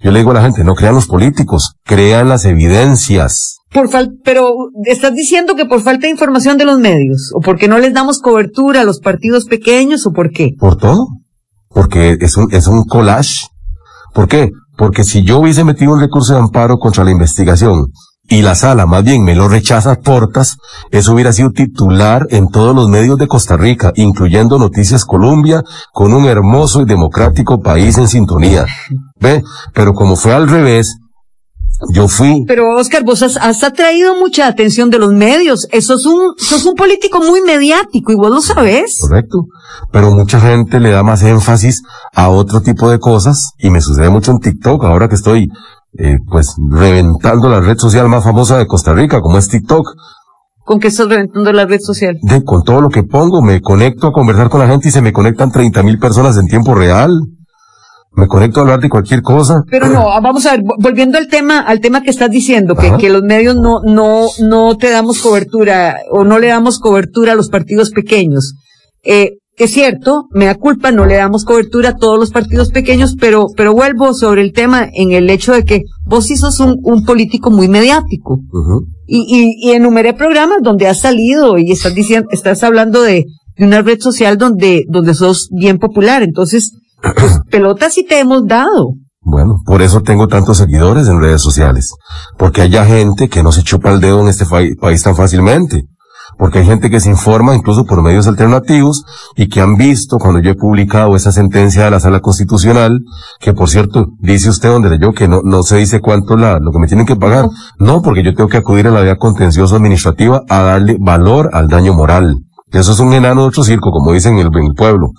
[0.00, 3.58] Yo le digo a la gente, no crean los políticos, crean las evidencias.
[3.72, 4.52] Por fal pero
[4.84, 8.20] estás diciendo que por falta de información de los medios, o porque no les damos
[8.20, 10.50] cobertura a los partidos pequeños, o por qué?
[10.58, 11.06] Por todo.
[11.68, 13.46] Porque es un, es un collage.
[14.12, 14.50] ¿Por qué?
[14.76, 17.86] Porque si yo hubiese metido un recurso de amparo contra la investigación
[18.32, 20.56] y la sala más bien me lo rechaza portas,
[20.90, 26.14] eso hubiera sido titular en todos los medios de Costa Rica, incluyendo Noticias Colombia, con
[26.14, 28.64] un hermoso y democrático país en sintonía.
[29.20, 29.42] ¿Ve?
[29.74, 30.96] Pero como fue al revés,
[31.92, 32.44] yo fui.
[32.46, 35.68] Pero Oscar, vos has, atraído mucha atención de los medios.
[35.70, 38.98] Eso es un, sos un político muy mediático y vos lo sabés.
[39.02, 39.44] Correcto.
[39.92, 41.82] Pero mucha gente le da más énfasis
[42.14, 45.48] a otro tipo de cosas y me sucede mucho en TikTok ahora que estoy
[45.98, 49.86] eh, pues reventando la red social más famosa de Costa Rica, como es TikTok.
[50.64, 52.18] ¿Con qué estás reventando la red social?
[52.22, 55.02] De, con todo lo que pongo, me conecto a conversar con la gente y se
[55.02, 57.10] me conectan 30 mil personas en tiempo real.
[58.14, 59.62] Me conecto a hablar de cualquier cosa.
[59.70, 63.10] Pero no, vamos a ver, volviendo al tema, al tema que estás diciendo, que, que
[63.10, 67.48] los medios no, no, no te damos cobertura, o no le damos cobertura a los
[67.48, 68.54] partidos pequeños.
[69.02, 73.16] Eh, es cierto, me da culpa, no le damos cobertura a todos los partidos pequeños,
[73.20, 76.78] pero, pero vuelvo sobre el tema en el hecho de que vos sí sos un,
[76.82, 78.40] un político muy mediático.
[79.06, 83.66] y, y, y, enumeré programas donde has salido y estás diciendo, estás hablando de, de
[83.66, 86.22] una red social donde, donde sos bien popular.
[86.22, 88.94] Entonces, pues pelotas sí te hemos dado.
[89.20, 91.94] Bueno, por eso tengo tantos seguidores en redes sociales.
[92.38, 94.46] Porque haya gente que no se chupa el dedo en este
[94.80, 95.84] país tan fácilmente
[96.38, 99.04] porque hay gente que se informa incluso por medios alternativos
[99.36, 103.00] y que han visto cuando yo he publicado esa sentencia de la sala constitucional,
[103.40, 106.70] que por cierto, dice usted donde leyó que no, no se dice cuánto la, lo
[106.72, 107.46] que me tienen que pagar.
[107.78, 111.68] No, porque yo tengo que acudir a la vía contenciosa administrativa a darle valor al
[111.68, 112.36] daño moral.
[112.70, 115.10] Eso es un enano de otro circo, como dicen en el, en el pueblo.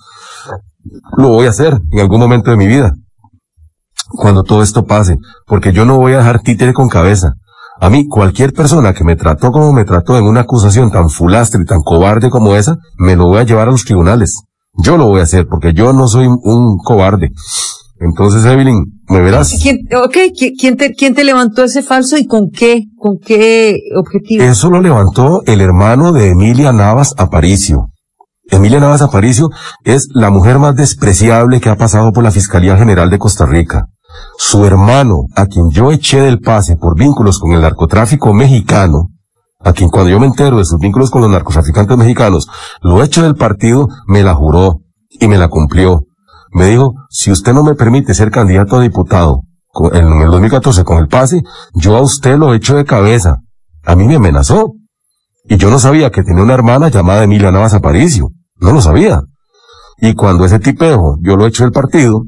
[1.18, 2.94] Lo voy a hacer en algún momento de mi vida.
[4.10, 7.34] Cuando todo esto pase, porque yo no voy a dejar títere con cabeza.
[7.80, 11.62] A mí, cualquier persona que me trató como me trató en una acusación tan fulastre
[11.62, 14.44] y tan cobarde como esa, me lo voy a llevar a los tribunales.
[14.76, 17.32] Yo lo voy a hacer porque yo no soy un cobarde.
[18.00, 19.54] Entonces, Evelyn, ¿me verás?
[19.62, 20.18] ¿Quién, ok,
[20.60, 22.84] ¿quién te, ¿quién te levantó ese falso y con qué?
[22.98, 24.44] ¿Con qué objetivo?
[24.44, 27.90] Eso lo levantó el hermano de Emilia Navas Aparicio.
[28.50, 29.50] Emilia Navas Aparicio
[29.86, 33.86] es la mujer más despreciable que ha pasado por la Fiscalía General de Costa Rica.
[34.38, 39.10] Su hermano, a quien yo eché del pase por vínculos con el narcotráfico mexicano,
[39.60, 42.48] a quien cuando yo me entero de sus vínculos con los narcotraficantes mexicanos,
[42.82, 46.06] lo eché del partido, me la juró y me la cumplió.
[46.52, 49.42] Me dijo, si usted no me permite ser candidato a diputado
[49.94, 51.42] en el 2014 con el pase,
[51.74, 53.38] yo a usted lo echo de cabeza.
[53.84, 54.74] A mí me amenazó.
[55.46, 58.30] Y yo no sabía que tenía una hermana llamada Emilia Navas Aparicio.
[58.58, 59.22] No lo sabía.
[59.98, 62.24] Y cuando ese tipejo yo lo echo del partido,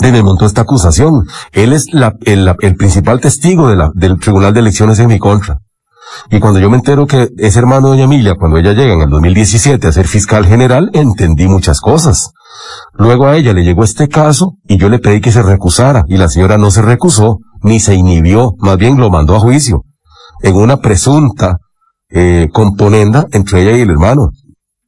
[0.00, 1.26] me montó esta acusación.
[1.52, 5.18] Él es la, el, el, principal testigo de la, del Tribunal de Elecciones en mi
[5.18, 5.58] contra.
[6.30, 9.02] Y cuando yo me entero que es hermano de doña Emilia, cuando ella llega en
[9.02, 12.32] el 2017 a ser fiscal general, entendí muchas cosas.
[12.94, 16.16] Luego a ella le llegó este caso y yo le pedí que se recusara y
[16.16, 19.84] la señora no se recusó ni se inhibió, más bien lo mandó a juicio
[20.42, 21.58] en una presunta
[22.08, 24.30] eh, componenda entre ella y el hermano.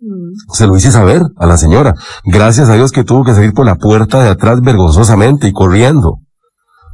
[0.02, 0.52] Mm.
[0.52, 1.94] Se lo hice saber a la señora.
[2.24, 6.18] Gracias a Dios que tuvo que salir por la puerta de atrás vergonzosamente y corriendo.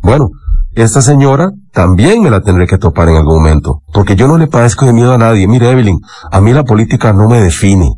[0.02, 0.28] Bueno,
[0.72, 4.46] esta señora también me la tendré que topar en algún momento, porque yo no le
[4.46, 5.48] padezco de miedo a nadie.
[5.48, 5.98] Mire, Evelyn,
[6.30, 7.94] a mí la política no me define.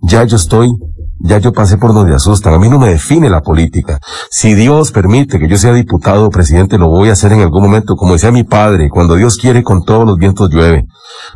[0.00, 0.70] Ya yo estoy
[1.18, 2.54] ya yo pasé por donde asustan.
[2.54, 3.98] A mí no me define la política.
[4.30, 7.62] Si Dios permite que yo sea diputado o presidente, lo voy a hacer en algún
[7.62, 10.86] momento, como decía mi padre, cuando Dios quiere con todos los vientos llueve.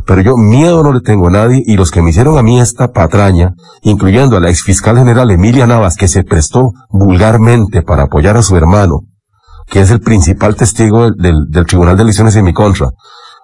[0.06, 2.60] Pero yo miedo no le tengo a nadie y los que me hicieron a mí
[2.60, 8.04] esta patraña, incluyendo a la ex fiscal general Emilia Navas, que se prestó vulgarmente para
[8.04, 9.04] apoyar a su hermano,
[9.66, 12.90] que es el principal testigo del, del Tribunal de Elecciones en mi contra,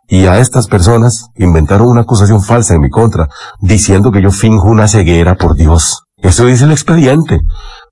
[0.06, 3.28] y a estas personas inventaron una acusación falsa en mi contra,
[3.60, 6.03] diciendo que yo finjo una ceguera por Dios.
[6.24, 7.38] Eso dice el expediente.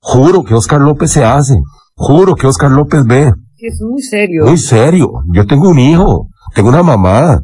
[0.01, 1.55] Juro que Oscar López se hace.
[1.95, 3.31] Juro que Oscar López ve.
[3.59, 4.45] Es muy serio.
[4.45, 5.11] Muy serio.
[5.31, 6.29] Yo tengo un hijo.
[6.55, 7.39] Tengo una mamá.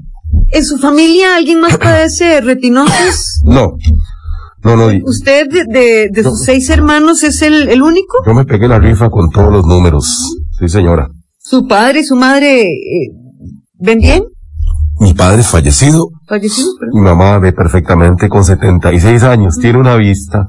[0.48, 3.42] ¿En su familia alguien más padece retinosis?
[3.46, 3.76] No.
[4.64, 4.88] No, no.
[5.06, 8.18] ¿Usted de, de, sus seis hermanos es el, el, único?
[8.26, 10.36] Yo me pegué la rifa con todos los números.
[10.60, 11.08] Sí, señora.
[11.38, 13.12] ¿Su padre y su madre eh,
[13.76, 14.24] ven bien?
[15.00, 16.10] Mi padre es fallecido.
[16.28, 16.68] ¿Fallecido?
[16.94, 19.58] Mi mamá ve perfectamente con 76 años.
[19.62, 20.48] Tiene una vista.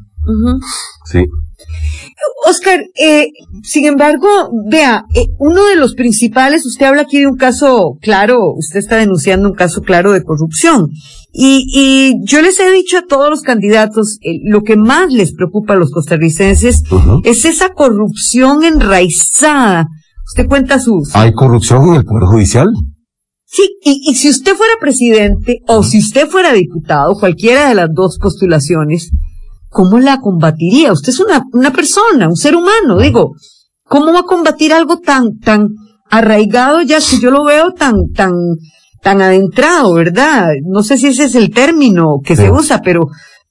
[1.06, 1.26] Sí.
[2.46, 3.28] Oscar, eh,
[3.62, 4.26] sin embargo,
[4.70, 8.96] vea, eh, uno de los principales, usted habla aquí de un caso claro, usted está
[8.96, 10.88] denunciando un caso claro de corrupción.
[11.32, 15.34] Y, y yo les he dicho a todos los candidatos, eh, lo que más les
[15.34, 16.82] preocupa a los costarricenses
[17.24, 19.86] es esa corrupción enraizada.
[20.26, 21.14] Usted cuenta sus...
[21.14, 22.68] ¿Hay corrupción en el Poder Judicial?
[23.44, 27.88] Sí, y, y si usted fuera presidente o si usted fuera diputado, cualquiera de las
[27.92, 29.10] dos postulaciones,
[29.70, 30.92] ¿cómo la combatiría?
[30.92, 33.32] Usted es una, una persona, un ser humano, digo,
[33.84, 35.68] ¿cómo va a combatir algo tan, tan
[36.10, 38.32] arraigado ya que yo lo veo tan, tan,
[39.02, 40.48] tan adentrado, ¿verdad?
[40.66, 43.06] No sé si ese es el término que se usa, pero,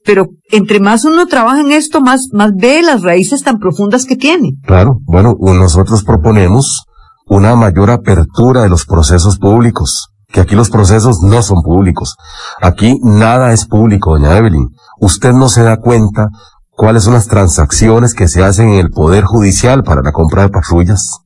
[0.05, 4.15] pero entre más uno trabaja en esto, más, más ve las raíces tan profundas que
[4.15, 4.51] tiene.
[4.65, 6.84] Claro, bueno, nosotros proponemos
[7.25, 12.15] una mayor apertura de los procesos públicos, que aquí los procesos no son públicos.
[12.62, 14.67] Aquí nada es público, doña Evelyn.
[15.00, 16.28] Usted no se da cuenta
[16.72, 20.50] cuáles son las transacciones que se hacen en el Poder Judicial para la compra de
[20.50, 21.20] patrullas,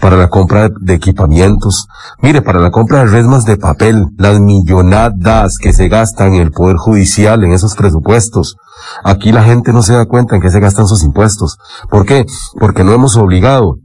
[0.00, 1.86] para la compra de equipamientos.
[2.20, 6.50] Mire, para la compra de resmas de papel, las millonadas que se gastan en el
[6.50, 8.56] Poder Judicial en esos presupuestos.
[9.04, 11.58] Aquí la gente no se da cuenta en qué se gastan sus impuestos.
[11.90, 12.26] ¿Por qué?
[12.58, 13.78] Porque no hemos obligado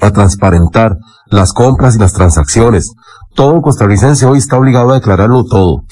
[0.00, 2.92] a transparentar las compras y las transacciones.
[3.34, 5.84] Todo costarricense hoy está obligado a declararlo todo.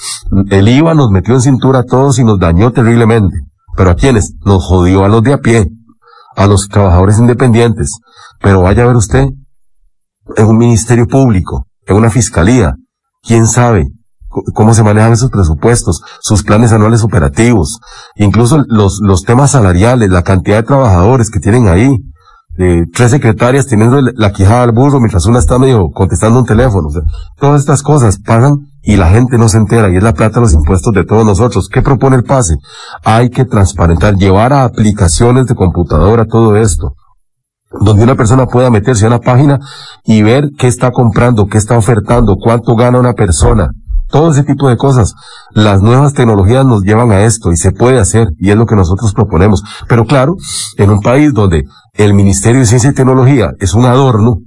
[0.51, 3.37] El IVA nos metió en cintura a todos y nos dañó terriblemente.
[3.77, 4.35] Pero a quienes?
[4.45, 5.71] Nos jodió a los de a pie,
[6.37, 7.99] a los trabajadores independientes.
[8.41, 9.29] Pero vaya a ver usted,
[10.37, 12.75] en un ministerio público, en una fiscalía,
[13.23, 13.87] quién sabe
[14.55, 17.81] cómo se manejan esos presupuestos, sus planes anuales operativos,
[18.15, 21.91] incluso los, los temas salariales, la cantidad de trabajadores que tienen ahí,
[22.57, 26.89] tres secretarias teniendo la quijada al burro mientras una está medio contestando un teléfono.
[27.39, 30.41] todas estas cosas pagan y la gente no se entera y es la plata de
[30.43, 31.69] los impuestos de todos nosotros.
[31.69, 32.57] ¿Qué propone el pase?
[33.05, 36.95] Hay que transparentar, llevar a aplicaciones de computadora todo esto
[37.73, 39.61] donde una persona pueda meterse a una página
[40.05, 43.71] y ver qué está comprando, qué está ofertando, cuánto gana una persona,
[44.09, 45.15] todo ese tipo de cosas.
[45.53, 48.77] Las nuevas tecnologías nos llevan a esto y se puede hacer y es lo que
[48.77, 49.63] nosotros proponemos.
[49.89, 50.35] Pero claro,
[50.77, 51.65] en un país donde
[52.01, 54.39] el Ministerio de Ciencia y Tecnología es un adorno,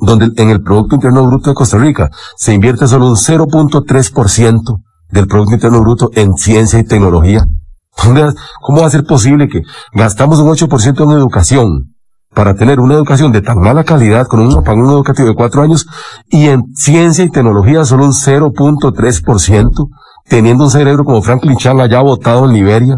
[0.00, 4.80] donde en el Producto Interno Bruto de Costa Rica se invierte solo un 0.3%
[5.10, 7.44] del Producto Interno Bruto en ciencia y tecnología.
[8.62, 9.60] ¿Cómo va a ser posible que
[9.92, 11.94] gastamos un 8% en educación
[12.34, 15.86] para tener una educación de tan mala calidad con un apagón educativo de cuatro años
[16.30, 19.88] y en ciencia y tecnología solo un 0.3%,
[20.26, 22.96] teniendo un cerebro como Franklin Chang allá votado en Liberia?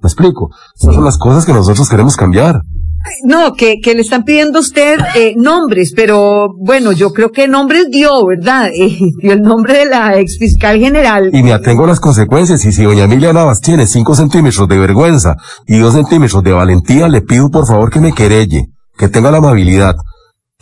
[0.00, 0.50] ¿Me explico?
[0.74, 2.62] Esas son las cosas que nosotros queremos cambiar.
[3.24, 7.48] No, que, que le están pidiendo a usted eh, nombres, pero bueno, yo creo que
[7.48, 8.70] nombres dio, ¿verdad?
[8.78, 11.30] Eh, dio el nombre de la ex fiscal general.
[11.32, 14.78] Y me atengo a las consecuencias, y si doña Emilia Navas tiene cinco centímetros de
[14.78, 18.66] vergüenza y dos centímetros de valentía, le pido por favor que me querelle,
[18.96, 19.96] que tenga la amabilidad,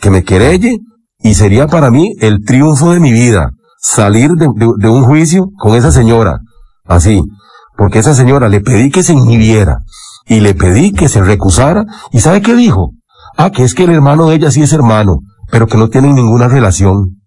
[0.01, 0.79] que me querelle,
[1.21, 5.75] y sería para mí el triunfo de mi vida, salir de, de un juicio con
[5.75, 6.39] esa señora,
[6.87, 7.23] así,
[7.77, 9.81] porque esa señora le pedí que se inhibiera
[10.27, 12.93] y le pedí que se recusara y ¿sabe qué dijo?
[13.37, 16.15] Ah, que es que el hermano de ella sí es hermano, pero que no tienen
[16.15, 17.21] ninguna relación.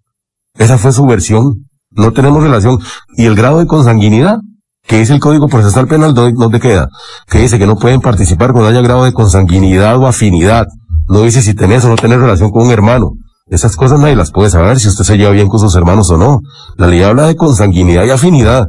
[0.58, 1.70] Esa fue su versión.
[1.92, 2.80] No tenemos relación.
[3.16, 4.40] Y el grado de consanguinidad,
[4.86, 6.90] que dice el Código Procesal Penal, ¿dónde queda?
[7.28, 10.68] Que dice que no pueden participar cuando haya grado de consanguinidad o afinidad.
[11.08, 13.14] No dice si tenés o no tenés relación con un hermano.
[13.48, 16.18] Esas cosas nadie las puede saber si usted se lleva bien con sus hermanos o
[16.18, 16.40] no.
[16.76, 18.68] La ley habla de consanguinidad y afinidad.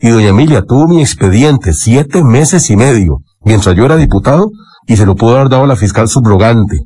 [0.00, 4.50] Y doña Emilia tuvo mi expediente siete meses y medio mientras yo era diputado
[4.86, 6.80] y se lo pudo haber dado a la fiscal subrogante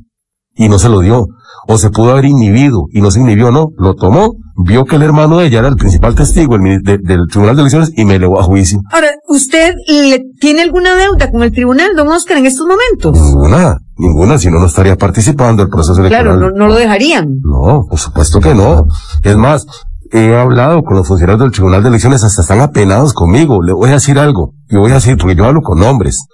[0.55, 1.25] y no se lo dio.
[1.69, 3.67] O se pudo haber inhibido y no se inhibió, no.
[3.77, 7.61] Lo tomó, vio que el hermano de ella era el principal testigo del Tribunal de
[7.61, 8.79] Elecciones y me elevó a juicio.
[8.91, 13.21] Ahora, ¿usted le tiene alguna deuda con el tribunal, don Oscar, en estos momentos?
[13.21, 16.37] Ninguna, ninguna, si no, no estaría participando del proceso electoral.
[16.37, 17.27] Claro, no lo dejarían.
[17.41, 18.85] No, por supuesto que no.
[19.23, 19.65] Es más,
[20.11, 23.61] he hablado con los funcionarios del Tribunal de Elecciones, hasta están apenados conmigo.
[23.61, 24.53] Le voy a decir algo.
[24.67, 26.27] Yo voy a decir, porque yo hablo con nombres.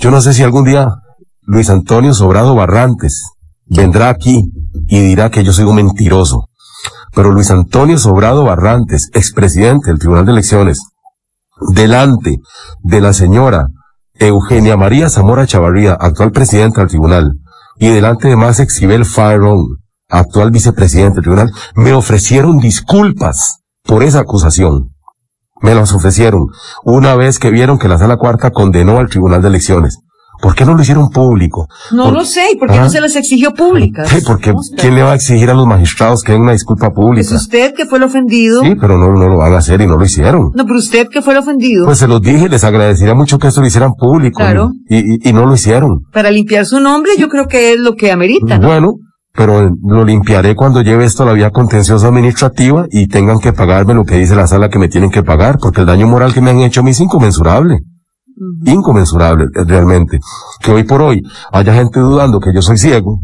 [0.00, 0.88] Yo no sé si algún día
[1.42, 3.22] Luis Antonio Sobrado Barrantes
[3.66, 4.52] vendrá aquí
[4.88, 6.48] y dirá que yo soy un mentiroso.
[7.14, 10.80] Pero Luis Antonio Sobrado Barrantes, expresidente del Tribunal de Elecciones,
[11.72, 12.38] delante
[12.82, 13.68] de la señora
[14.14, 17.32] Eugenia María Zamora Chavarría, actual presidenta del tribunal,
[17.78, 19.04] y delante de Max Exibel
[20.08, 24.90] actual vicepresidente del tribunal, me ofrecieron disculpas por esa acusación.
[25.62, 26.48] Me las ofrecieron
[26.84, 29.98] una vez que vieron que la sala cuarta condenó al tribunal de elecciones.
[30.42, 31.66] ¿Por qué no lo hicieron público?
[31.92, 32.82] No Por- lo sé, ¿y por qué Ah.
[32.82, 34.06] no se las exigió públicas?
[34.10, 34.52] Sí, porque?
[34.76, 37.34] ¿quién le va a exigir a los magistrados que den una disculpa Es pública?
[37.36, 38.60] usted que fue el ofendido.
[38.62, 40.50] Sí, pero no, no lo van a hacer y no lo hicieron.
[40.54, 41.86] No, pero usted que fue el ofendido.
[41.86, 44.40] Pues se los dije, les agradecería mucho que esto lo hicieran público.
[44.40, 44.72] Claro.
[44.90, 46.02] Y, y, y no lo hicieron.
[46.12, 48.68] Para limpiar su nombre, yo creo que es lo que amerita, ¿no?
[48.68, 48.92] Bueno,
[49.36, 53.94] pero lo limpiaré cuando lleve esto a la vía contenciosa administrativa y tengan que pagarme
[53.94, 56.40] lo que dice la sala que me tienen que pagar, porque el daño moral que
[56.40, 57.80] me han hecho a mí es inconmensurable.
[58.64, 60.18] Inconmensurable, eh, realmente.
[60.60, 61.22] Que hoy por hoy
[61.52, 63.20] haya gente dudando que yo soy ciego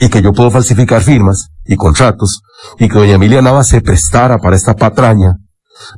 [0.00, 2.42] y que yo puedo falsificar firmas y contratos
[2.78, 5.36] y que doña Emilia Nava se prestara para esta patraña,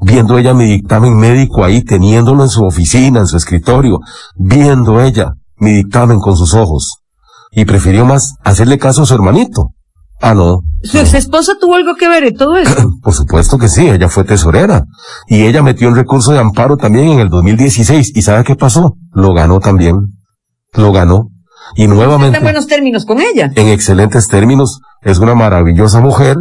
[0.03, 3.99] viendo ella mi dictamen médico ahí, teniéndolo en su oficina, en su escritorio,
[4.37, 7.06] viendo ella mi dictamen con sus ojos
[7.51, 9.73] y prefirió más hacerle caso a su hermanito.
[10.21, 10.63] Ah, no.
[10.83, 12.91] ¿Su ex esposa tuvo algo que ver en todo eso?
[13.03, 14.85] Por supuesto que sí, ella fue tesorera.
[15.27, 18.13] Y ella metió un recurso de amparo también en el 2016.
[18.15, 18.97] ¿Y sabe qué pasó?
[19.13, 19.97] Lo ganó también.
[20.73, 21.29] Lo ganó.
[21.75, 23.51] Y nuevamente, en buenos términos con ella.
[23.55, 26.37] en excelentes términos, es una maravillosa mujer,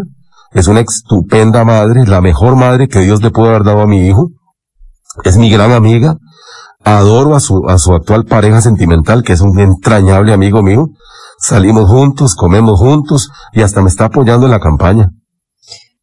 [0.51, 4.07] es una estupenda madre, la mejor madre que Dios le pudo haber dado a mi
[4.07, 4.29] hijo.
[5.23, 6.17] Es mi gran amiga.
[6.85, 10.89] Adoro a su, a su actual pareja sentimental, que es un entrañable amigo mío.
[11.39, 15.09] Salimos juntos, comemos juntos y hasta me está apoyando en la campaña.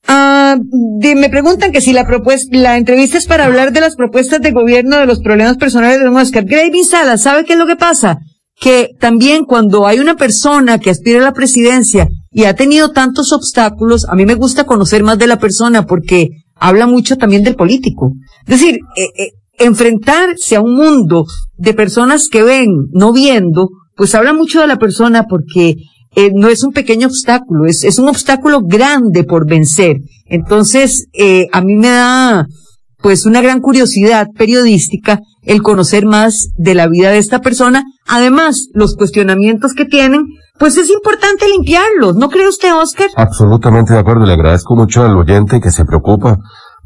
[0.09, 0.57] Ah,
[1.01, 4.51] me preguntan que si la propuesta, la entrevista es para hablar de las propuestas de
[4.51, 6.45] gobierno de los problemas personales de don Oscar.
[6.45, 8.19] Graving Salas, ¿sabe qué es lo que pasa?
[8.61, 13.33] Que también cuando hay una persona que aspira a la presidencia y ha tenido tantos
[13.33, 17.55] obstáculos, a mí me gusta conocer más de la persona porque habla mucho también del
[17.55, 18.13] político.
[18.47, 21.27] Es decir, eh, eh, enfrentarse a un mundo
[21.57, 25.77] de personas que ven, no viendo, pues habla mucho de la persona porque
[26.15, 29.99] eh, no es un pequeño obstáculo, es, un obstáculo grande por vencer.
[30.27, 32.47] Entonces, eh, a mí me da
[33.01, 37.83] pues una gran curiosidad periodística el conocer más de la vida de esta persona.
[38.07, 40.23] Además, los cuestionamientos que tienen,
[40.59, 42.15] pues es importante limpiarlos.
[42.15, 43.09] ¿No cree usted, Oscar?
[43.17, 46.39] Absolutamente de acuerdo, le agradezco mucho al oyente que se preocupa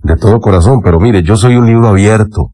[0.02, 2.52] de todo corazón, pero mire, yo soy un libro abierto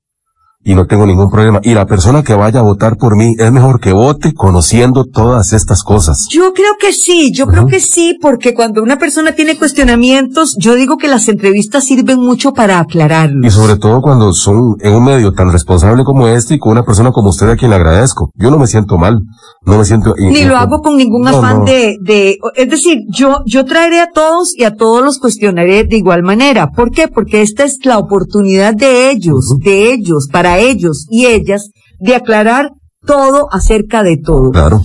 [0.65, 1.61] y no tengo ningún problema.
[1.63, 5.53] Y la persona que vaya a votar por mí es mejor que vote conociendo todas
[5.53, 6.27] estas cosas.
[6.31, 10.75] Yo creo que sí, yo creo que sí, porque cuando una persona tiene cuestionamientos, yo
[10.75, 13.45] digo que las entrevistas sirven mucho para aclararlos.
[13.47, 16.85] Y sobre todo cuando son en un medio tan responsable como este y con una
[16.85, 18.31] persona como usted a quien le agradezco.
[18.37, 19.19] Yo no me siento mal,
[19.67, 20.15] no me siento...
[20.17, 21.65] Ni lo hago con ningún No, afán no.
[21.65, 25.97] de, de, es decir, yo, yo traeré a todos y a todos los cuestionaré de
[25.97, 26.71] igual manera.
[26.71, 27.09] ¿Por qué?
[27.09, 32.71] Porque esta es la oportunidad de ellos, de ellos, para ellos y ellas, de aclarar
[33.07, 34.51] todo acerca de todo.
[34.51, 34.83] Claro.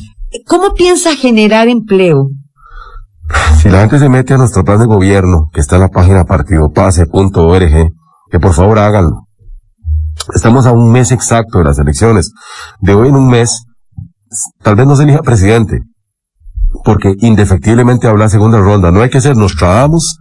[0.48, 2.30] ¿Cómo piensa generar empleo?
[3.62, 6.24] Si la gente se mete a nuestro plan de gobierno, que está en la página
[6.26, 7.92] partidopase.org,
[8.30, 9.28] que por favor háganlo.
[10.34, 12.32] Estamos a un mes exacto de las elecciones.
[12.80, 13.64] De hoy en un mes,
[14.62, 15.80] tal vez no se elija presidente,
[16.84, 18.92] porque indefectiblemente habla segunda ronda.
[18.92, 20.20] No hay que ser Nostradamus,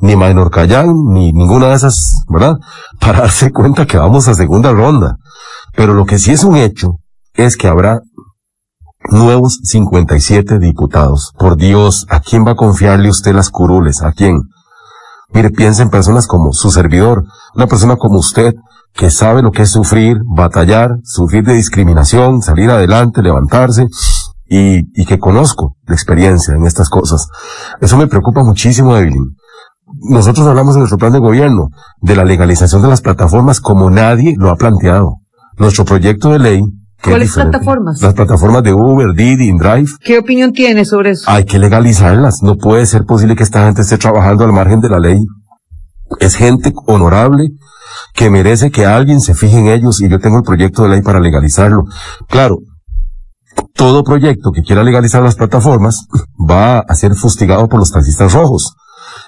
[0.00, 2.56] ni Maynor Cayán, ni ninguna de esas, ¿verdad?
[3.00, 5.16] Para darse cuenta que vamos a segunda ronda.
[5.74, 6.98] Pero lo que sí es un hecho
[7.34, 8.00] es que habrá
[9.10, 11.32] nuevos 57 diputados.
[11.38, 14.02] Por Dios, ¿a quién va a confiarle usted las curules?
[14.02, 14.40] ¿A quién?
[15.32, 17.24] Mire, piensa en personas como su servidor,
[17.54, 18.54] una persona como usted,
[18.94, 23.86] que sabe lo que es sufrir, batallar, sufrir de discriminación, salir adelante, levantarse,
[24.48, 27.28] y, y que conozco de experiencia en estas cosas.
[27.80, 29.35] Eso me preocupa muchísimo, Evelyn.
[29.86, 31.68] Nosotros hablamos en nuestro plan de gobierno
[32.00, 35.18] de la legalización de las plataformas como nadie lo ha planteado.
[35.58, 36.60] Nuestro proyecto de ley.
[37.02, 38.02] ¿Cuáles plataformas?
[38.02, 41.30] Las plataformas de Uber, Didi, InDrive, ¿Qué opinión tiene sobre eso?
[41.30, 42.42] hay que legalizarlas.
[42.42, 45.20] No puede ser posible que esta gente esté trabajando al margen de la ley.
[46.18, 47.50] Es gente honorable
[48.12, 51.02] que merece que alguien se fije en ellos y yo tengo el proyecto de ley
[51.02, 51.84] para legalizarlo.
[52.28, 52.58] Claro,
[53.74, 56.06] todo proyecto que quiera legalizar las plataformas
[56.38, 58.74] va a ser fustigado por los taxistas rojos.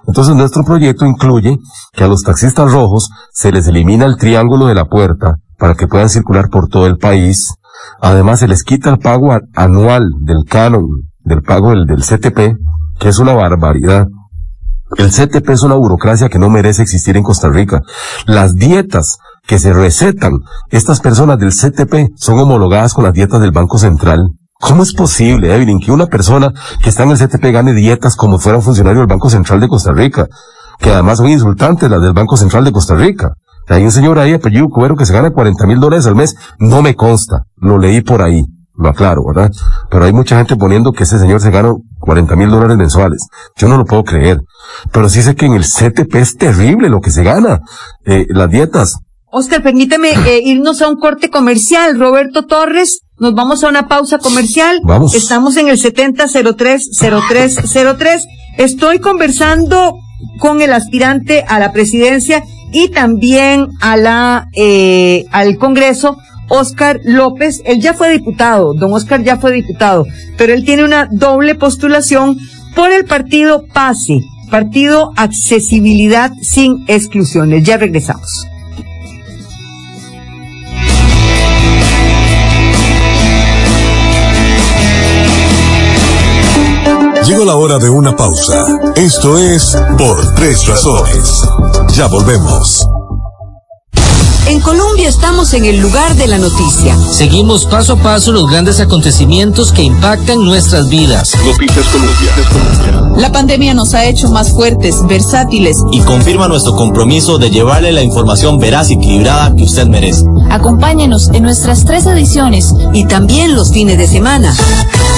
[0.07, 1.57] Entonces nuestro proyecto incluye
[1.93, 5.89] que a los taxistas rojos se les elimina el triángulo de la puerta para que
[5.89, 7.55] puedan circular por todo el país.
[8.01, 10.87] Además se les quita el pago anual del canon,
[11.21, 12.57] del pago del CTP,
[12.99, 14.07] que es una barbaridad.
[14.97, 17.83] El CTP es una burocracia que no merece existir en Costa Rica.
[18.27, 20.33] Las dietas que se recetan,
[20.71, 24.29] estas personas del CTP son homologadas con las dietas del Banco Central.
[24.61, 26.53] ¿Cómo es posible, Evelyn, que una persona
[26.83, 29.69] que está en el CTP gane dietas como fuera un funcionario del Banco Central de
[29.69, 30.27] Costa Rica?
[30.81, 33.35] Que además son insultantes las del Banco Central de Costa Rica.
[33.69, 36.35] Hay un señor ahí, apellido Cubero, que se gana 40 mil dólares al mes.
[36.59, 37.45] No me consta.
[37.57, 38.43] Lo leí por ahí.
[38.75, 39.51] Lo aclaro, ¿verdad?
[39.91, 43.27] Pero hay mucha gente poniendo que ese señor se gana 40 mil dólares mensuales.
[43.57, 44.41] Yo no lo puedo creer.
[44.93, 47.61] Pero sí sé que en el CTP es terrible lo que se gana.
[48.05, 48.99] Eh, las dietas.
[49.31, 51.99] Oscar, permítame eh, irnos a un corte comercial.
[51.99, 54.79] Roberto Torres Nos vamos a una pausa comercial.
[54.85, 55.13] Vamos.
[55.15, 58.27] Estamos en el 70030303.
[58.59, 59.99] Estoy conversando
[60.39, 66.17] con el aspirante a la presidencia y también a la eh, al Congreso,
[66.49, 67.61] Oscar López.
[67.65, 70.05] Él ya fue diputado, don Oscar ya fue diputado,
[70.37, 72.39] pero él tiene una doble postulación
[72.77, 77.65] por el partido PASE, Partido Accesibilidad sin Exclusiones.
[77.65, 78.47] Ya regresamos.
[87.29, 88.65] Llegó la hora de una pausa.
[88.97, 91.43] Esto es Por Tres Razones.
[91.95, 92.98] Ya volvemos.
[94.49, 96.97] En Colombia estamos en el lugar de la noticia.
[96.97, 101.35] Seguimos paso a paso los grandes acontecimientos que impactan nuestras vidas.
[101.45, 103.19] Noticias Colombia.
[103.19, 105.77] La pandemia nos ha hecho más fuertes, versátiles.
[105.93, 110.25] Y confirma nuestro compromiso de llevarle la información veraz y equilibrada que usted merece.
[110.51, 112.73] Acompáñenos en nuestras tres ediciones.
[112.95, 114.57] Y también los fines de semana.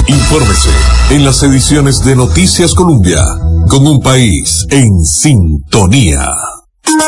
[0.07, 0.69] Infórmese
[1.09, 3.23] en las ediciones de Noticias Colombia
[3.69, 6.27] con un país en sintonía.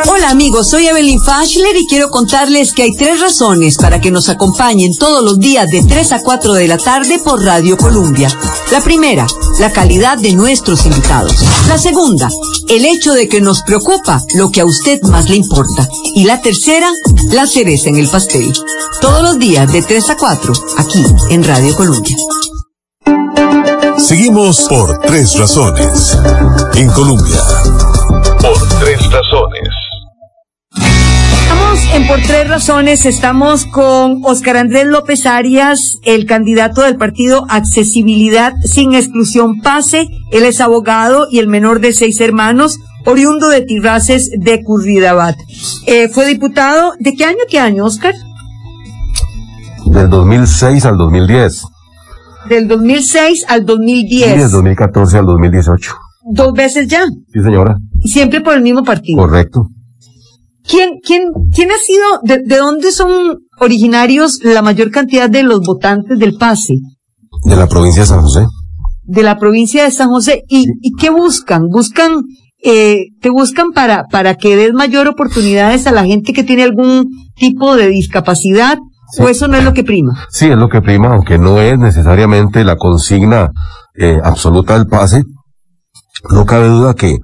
[0.10, 4.28] Hola amigos, soy Evelyn Fashler y quiero contarles que hay tres razones para que nos
[4.30, 8.30] acompañen todos los días de 3 a 4 de la tarde por Radio Colombia.
[8.72, 9.28] La primera,
[9.60, 11.36] la calidad de nuestros invitados.
[11.68, 12.30] La segunda,
[12.70, 15.88] el hecho de que nos preocupa lo que a usted más le importa.
[16.16, 16.90] Y la tercera,
[17.32, 18.52] la cereza en el pastel.
[19.00, 22.18] Todos los días de 3 a 4, aquí en Radio Colombia.
[23.98, 26.18] Seguimos por tres razones.
[26.76, 27.40] En Colombia.
[28.42, 29.73] Por tres razones.
[31.74, 37.48] Estamos en Por Tres Razones, estamos con Oscar Andrés López Arias, el candidato del partido
[37.50, 40.08] Accesibilidad sin Exclusión Pase.
[40.32, 45.36] Él es abogado y el menor de seis hermanos, oriundo de Tirraces de Curridabat.
[45.88, 48.14] Eh, fue diputado, ¿de qué año, qué año, Oscar?
[49.88, 51.64] Del 2006 al 2010.
[52.50, 54.38] Del 2006 al Y 2010.
[54.38, 55.96] del 2014 al 2018.
[56.34, 57.04] Dos veces ya.
[57.34, 57.78] Sí, señora.
[58.00, 59.20] Y siempre por el mismo partido.
[59.24, 59.70] Correcto.
[60.68, 65.60] ¿Quién, quién, quién ha sido, de, de dónde son originarios la mayor cantidad de los
[65.62, 66.76] votantes del PASE?
[67.46, 68.46] De la provincia de San José.
[69.06, 70.44] de la provincia de San José.
[70.48, 71.68] ¿Y, y qué buscan?
[71.70, 72.22] Buscan,
[72.64, 77.10] eh, te buscan para, para que des mayor oportunidades a la gente que tiene algún
[77.36, 78.78] tipo de discapacidad,
[79.20, 80.26] o eso no es lo que prima.
[80.30, 83.52] Sí, es lo que prima, aunque no es necesariamente la consigna
[83.96, 85.24] eh, absoluta del pase.
[86.32, 87.18] No cabe duda que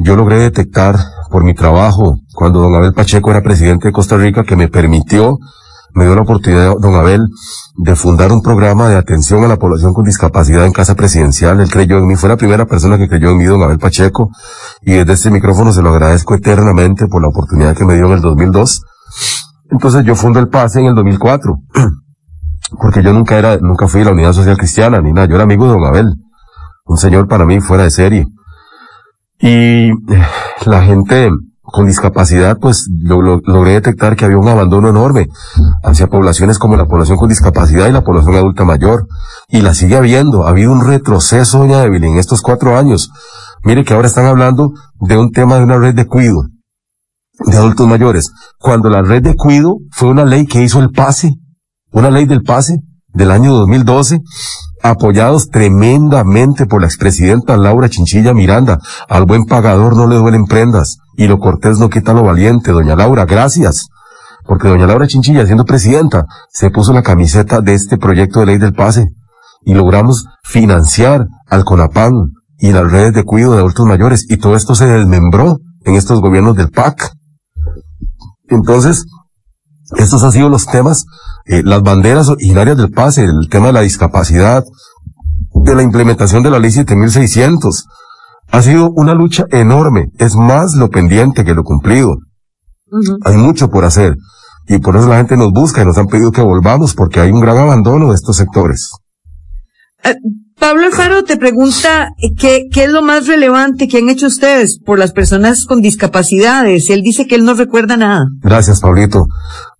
[0.00, 0.96] yo logré detectar
[1.28, 5.38] por mi trabajo, cuando don Abel Pacheco era presidente de Costa Rica, que me permitió,
[5.92, 7.22] me dio la oportunidad, don Abel,
[7.76, 11.60] de fundar un programa de atención a la población con discapacidad en Casa Presidencial.
[11.60, 14.30] Él creyó en mí, fue la primera persona que creyó en mí, don Abel Pacheco,
[14.82, 18.12] y desde este micrófono se lo agradezco eternamente por la oportunidad que me dio en
[18.12, 18.82] el 2002.
[19.72, 21.54] Entonces yo fundo el PASE en el 2004,
[22.80, 25.42] porque yo nunca era, nunca fui de la Unidad Social Cristiana, ni nada, yo era
[25.42, 26.06] amigo de don Abel,
[26.84, 28.26] un señor para mí fuera de serie.
[29.40, 29.90] Y
[30.66, 31.30] la gente
[31.62, 35.26] con discapacidad, pues lo- logré detectar que había un abandono enorme
[35.84, 39.06] hacia poblaciones como la población con discapacidad y la población adulta mayor.
[39.48, 40.46] Y la sigue habiendo.
[40.46, 43.10] Ha habido un retroceso, doña Evelyn, en estos cuatro años.
[43.64, 46.44] Mire que ahora están hablando de un tema de una red de cuido
[47.46, 51.34] de adultos mayores, cuando la red de cuido fue una ley que hizo el PASE,
[51.92, 52.78] una ley del PASE
[53.12, 54.20] del año 2012,
[54.82, 58.78] apoyados tremendamente por la expresidenta Laura Chinchilla Miranda.
[59.08, 62.72] Al buen pagador no le duelen prendas, y lo cortés no quita lo valiente.
[62.72, 63.88] Doña Laura, gracias.
[64.44, 68.58] Porque doña Laura Chinchilla, siendo presidenta, se puso la camiseta de este proyecto de ley
[68.58, 69.06] del PASE,
[69.62, 72.12] y logramos financiar al CONAPAN
[72.58, 76.20] y las redes de cuido de adultos mayores, y todo esto se desmembró en estos
[76.20, 77.12] gobiernos del PAC.
[78.48, 79.04] Entonces,
[79.96, 81.06] estos han sido los temas,
[81.46, 84.64] eh, las banderas originarias del PASE, el tema de la discapacidad,
[85.54, 87.86] de la implementación de la ley 7600.
[88.50, 92.16] Ha sido una lucha enorme, es más lo pendiente que lo cumplido.
[93.24, 94.16] Hay mucho por hacer.
[94.66, 97.30] Y por eso la gente nos busca y nos han pedido que volvamos porque hay
[97.30, 98.90] un gran abandono de estos sectores.
[100.04, 100.14] Eh,
[100.58, 104.78] Pablo Alfaro te pregunta eh, qué, qué es lo más relevante que han hecho ustedes
[104.84, 106.90] por las personas con discapacidades.
[106.90, 108.26] Él dice que él no recuerda nada.
[108.42, 109.26] Gracias, Pablito.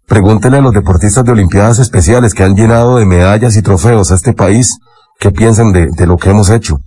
[0.08, 4.14] Pregúntenle a los deportistas de Olimpiadas Especiales que han llenado de medallas y trofeos a
[4.14, 4.78] este país
[5.20, 6.78] qué piensan de, lo que hemos hecho.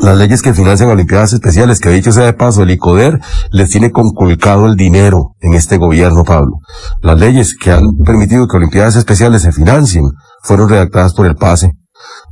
[0.00, 3.18] Las leyes que financian Olimpiadas Especiales, que dicho sea de paso, el ICODER
[3.50, 6.58] les tiene conculcado el dinero en este gobierno, Pablo.
[7.02, 10.04] Las leyes que han permitido que Olimpiadas Especiales se financien
[10.44, 11.72] fueron redactadas por el PASE.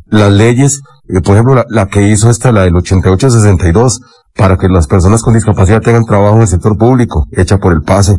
[0.06, 3.98] Las leyes, eh, por ejemplo, la, la que hizo esta, la del 88-62,
[4.36, 7.82] para que las personas con discapacidad tengan trabajo en el sector público, hecha por el
[7.82, 8.16] PASE.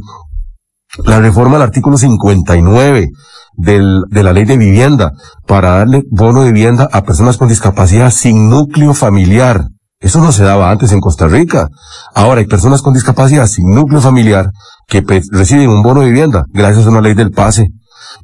[0.97, 3.09] La reforma al artículo 59
[3.53, 5.11] del, de la ley de vivienda
[5.45, 9.65] para darle bono de vivienda a personas con discapacidad sin núcleo familiar.
[9.99, 11.67] Eso no se daba antes en Costa Rica.
[12.15, 14.49] Ahora hay personas con discapacidad sin núcleo familiar
[14.87, 17.67] que reciben un bono de vivienda gracias a una ley del pase.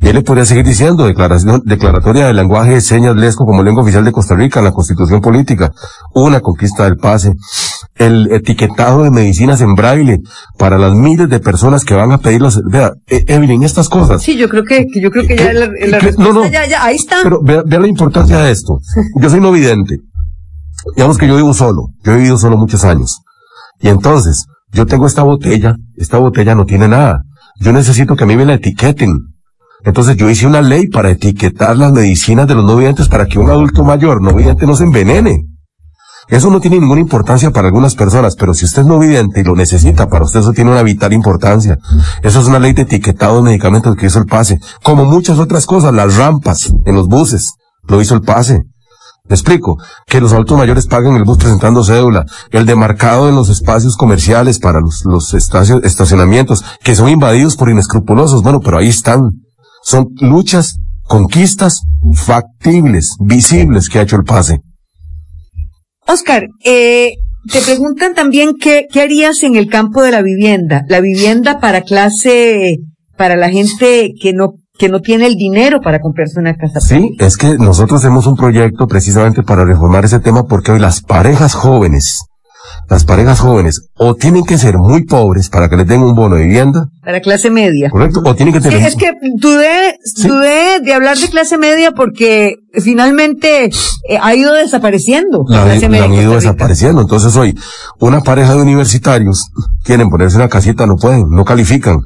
[0.02, 3.84] Y él le podría seguir diciendo declaración, declaratoria del lenguaje de señas lesco como lengua
[3.84, 5.72] oficial de Costa Rica en la constitución política,
[6.14, 7.34] una conquista del pase,
[7.96, 10.20] el etiquetado de medicinas en braille
[10.58, 12.62] para las miles de personas que van a pedirlos.
[12.70, 14.22] Vea, eh, Evelyn, estas cosas.
[14.22, 16.12] Sí, yo creo que, que yo creo que ya la, la ¿Qué?
[16.18, 16.46] No, no.
[16.50, 17.18] ya, ya, ahí está.
[17.24, 18.80] Pero vea, vea la importancia de esto.
[19.22, 19.98] Yo soy no vidente.
[20.96, 21.88] Digamos que yo vivo solo.
[22.04, 23.22] Yo he vivido solo muchos años.
[23.80, 25.76] Y entonces, yo tengo esta botella.
[25.96, 27.22] Esta botella no tiene nada.
[27.60, 29.35] Yo necesito que a mí me la etiqueten.
[29.84, 33.40] Entonces yo hice una ley para etiquetar las medicinas de los no videntes para que
[33.40, 35.46] un adulto mayor no vidente no se envenene.
[36.28, 39.44] Eso no tiene ninguna importancia para algunas personas, pero si usted es no vidente y
[39.44, 41.78] lo necesita, para usted eso tiene una vital importancia.
[42.24, 44.60] Eso es una ley de etiquetado de medicamentos que hizo el pase.
[44.82, 47.54] Como muchas otras cosas, las rampas en los buses,
[47.84, 48.64] lo hizo el pase.
[49.28, 53.50] Me explico, que los adultos mayores paguen el bus presentando cédula, el demarcado en los
[53.50, 58.44] espacios comerciales para los, los estacionamientos, que son invadidos por inescrupulosos.
[58.44, 59.22] Bueno, pero ahí están.
[59.86, 61.84] Son luchas, conquistas
[62.16, 64.58] factibles, visibles que ha hecho el pase.
[66.08, 67.14] Oscar, eh,
[67.52, 70.82] te preguntan también qué, qué harías en el campo de la vivienda.
[70.90, 72.78] La vivienda para clase,
[73.16, 76.80] para la gente que no, que no tiene el dinero para comprarse una casa.
[76.80, 81.02] Sí, es que nosotros hacemos un proyecto precisamente para reformar ese tema porque hoy las
[81.02, 82.26] parejas jóvenes,
[82.90, 86.36] las parejas jóvenes, o tienen que ser muy pobres para que les den un bono
[86.36, 87.90] de vivienda, Para clase media.
[87.90, 88.22] ¿correcto?
[88.26, 88.88] O tienen que Sí, tener...
[88.88, 92.56] es que dudé, dudé de hablar de clase media porque
[92.96, 97.02] finalmente eh, ha ido desapareciendo la, clase la media han en ido desapareciendo.
[97.02, 97.58] Entonces hoy,
[98.00, 99.50] una pareja de universitarios
[99.84, 101.98] quieren ponerse una casita, no pueden, no califican,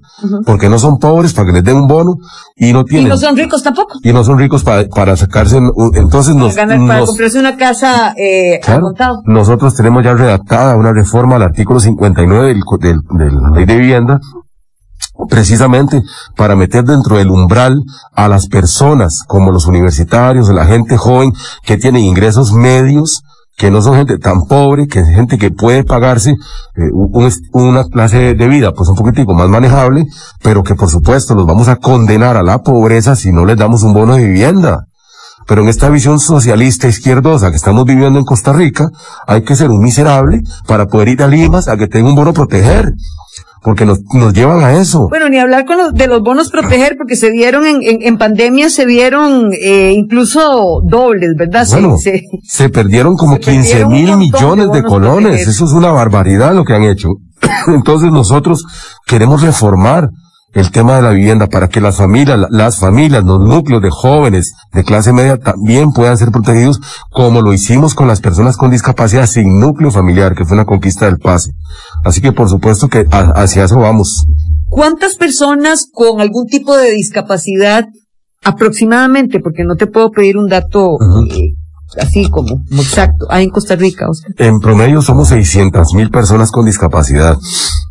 [0.45, 2.15] porque no son pobres para que les den un bono
[2.55, 3.09] y no Y tienen.
[3.09, 3.99] no son ricos tampoco.
[4.03, 5.57] y no son ricos pa- para sacarse,
[5.95, 8.91] entonces nos, Para, ganar- para nos- comprarse una casa eh, Claro.
[9.25, 13.77] Nosotros tenemos ya redactada una reforma al artículo 59 del, del- de la ley de
[13.77, 14.19] vivienda,
[15.29, 16.01] precisamente
[16.35, 17.75] para meter dentro del umbral
[18.13, 21.31] a las personas, como los universitarios, la gente joven,
[21.63, 23.21] que tienen ingresos medios,
[23.57, 26.35] que no son gente tan pobre, que es gente que puede pagarse eh,
[26.93, 30.05] un una clase de vida pues un poquitico más manejable,
[30.41, 33.83] pero que por supuesto los vamos a condenar a la pobreza si no les damos
[33.83, 34.85] un bono de vivienda.
[35.47, 38.89] Pero en esta visión socialista izquierdosa que estamos viviendo en Costa Rica,
[39.27, 42.33] hay que ser un miserable para poder ir a Limas a que tenga un bono
[42.33, 42.93] proteger.
[43.61, 45.09] Porque nos, nos llevan a eso.
[45.09, 48.17] Bueno, ni hablar con los, de los bonos proteger, porque se dieron en, en, en
[48.17, 51.67] pandemia, se dieron eh, incluso dobles, ¿verdad?
[51.71, 55.23] Bueno, se- se perdieron como se 15 perdieron un mil de millones de colones.
[55.23, 55.49] proteger.
[55.49, 57.09] Eso es una barbaridad lo que han hecho.
[57.67, 58.63] Entonces nosotros
[59.05, 60.07] queremos reformar
[60.53, 63.89] el tema de la vivienda para que las familias, la- las familias, los núcleos de
[63.91, 66.79] jóvenes de clase media también puedan ser protegidos
[67.11, 71.05] como lo hicimos con las personas con discapacidad sin núcleo familiar, que fue una conquista
[71.05, 71.51] del pase.
[72.03, 74.25] Así que por supuesto que hacia eso vamos.
[74.67, 77.85] ¿Cuántas personas con algún tipo de discapacidad
[78.43, 80.97] aproximadamente, porque no te puedo pedir un dato
[81.29, 81.53] eh,
[82.01, 84.31] así como, como exacto, hay en Costa Rica, Oscar?
[84.37, 87.37] En promedio somos 600 mil personas con discapacidad.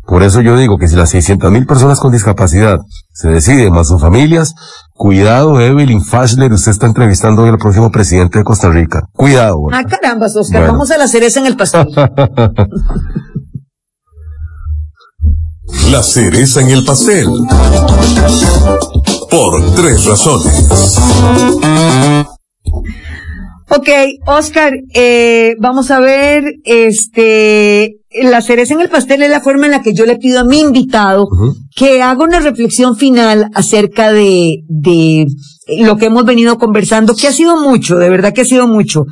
[0.05, 2.79] Por eso yo digo que si las 600 mil personas con discapacidad
[3.13, 4.55] se deciden más sus familias,
[4.93, 9.03] cuidado Evelyn Fashler, usted está entrevistando hoy al próximo presidente de Costa Rica.
[9.13, 9.57] Cuidado.
[9.71, 10.73] Ah, caramba, Oscar, Bueno.
[10.73, 11.87] vamos a la cereza en el pastel.
[15.91, 17.27] La cereza en el pastel.
[19.29, 20.65] Por tres razones.
[23.71, 23.87] Ok,
[24.25, 29.73] Oscar, eh, vamos a ver, este, la cereza en el pastel es la forma en
[29.73, 31.27] la que yo le pido a mi invitado
[31.75, 35.27] que haga una reflexión final acerca de, de
[35.77, 39.05] lo que hemos venido conversando, que ha sido mucho, de verdad que ha sido mucho.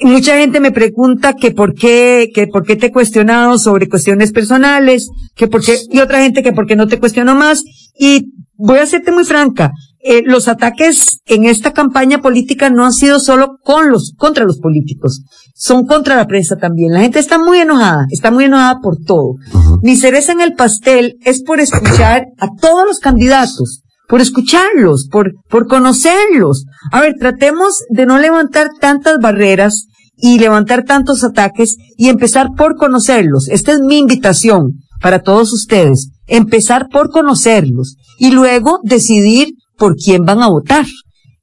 [0.00, 4.32] Mucha gente me pregunta que por qué, que por qué te he cuestionado sobre cuestiones
[4.32, 7.62] personales, que por qué, y otra gente que por qué no te cuestiono más,
[7.98, 9.70] y voy a serte muy franca,
[10.00, 14.58] eh, los ataques en esta campaña política no han sido solo con los, contra los
[14.58, 15.22] políticos,
[15.54, 16.92] son contra la prensa también.
[16.92, 19.34] La gente está muy enojada, está muy enojada por todo.
[19.82, 25.32] Mi cereza en el pastel es por escuchar a todos los candidatos, por escucharlos, por,
[25.48, 26.64] por conocerlos.
[26.92, 32.76] A ver, tratemos de no levantar tantas barreras y levantar tantos ataques y empezar por
[32.76, 33.48] conocerlos.
[33.48, 36.10] Esta es mi invitación para todos ustedes.
[36.26, 40.84] Empezar por conocerlos y luego decidir por quién van a votar.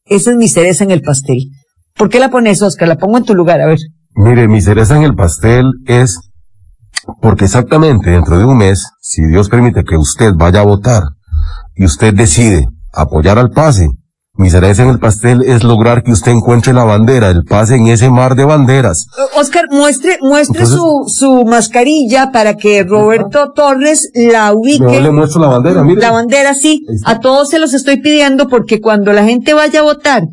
[0.06, 1.50] Esa es mi cereza en el pastel.
[1.96, 2.88] ¿Por qué la pones, Oscar?
[2.88, 3.80] La pongo en tu lugar, a ver.
[4.14, 6.20] Mire, mi cereza en el pastel es
[7.22, 11.04] porque exactamente dentro de un mes, si Dios permite que usted vaya a votar
[11.76, 13.88] y usted decide apoyar al pase,
[14.38, 17.88] Mi cereza en el pastel es lograr que usted encuentre la bandera, el pase en
[17.88, 19.08] ese mar de banderas.
[19.40, 24.84] Oscar, muestre, muestre Entonces- su, su mascarilla para que Roberto Torres la ubique.
[24.84, 26.02] No le muestro la bandera, mire.
[26.02, 26.86] La bandera, sí.
[27.06, 30.24] A todos se los estoy pidiendo porque cuando la gente vaya a votar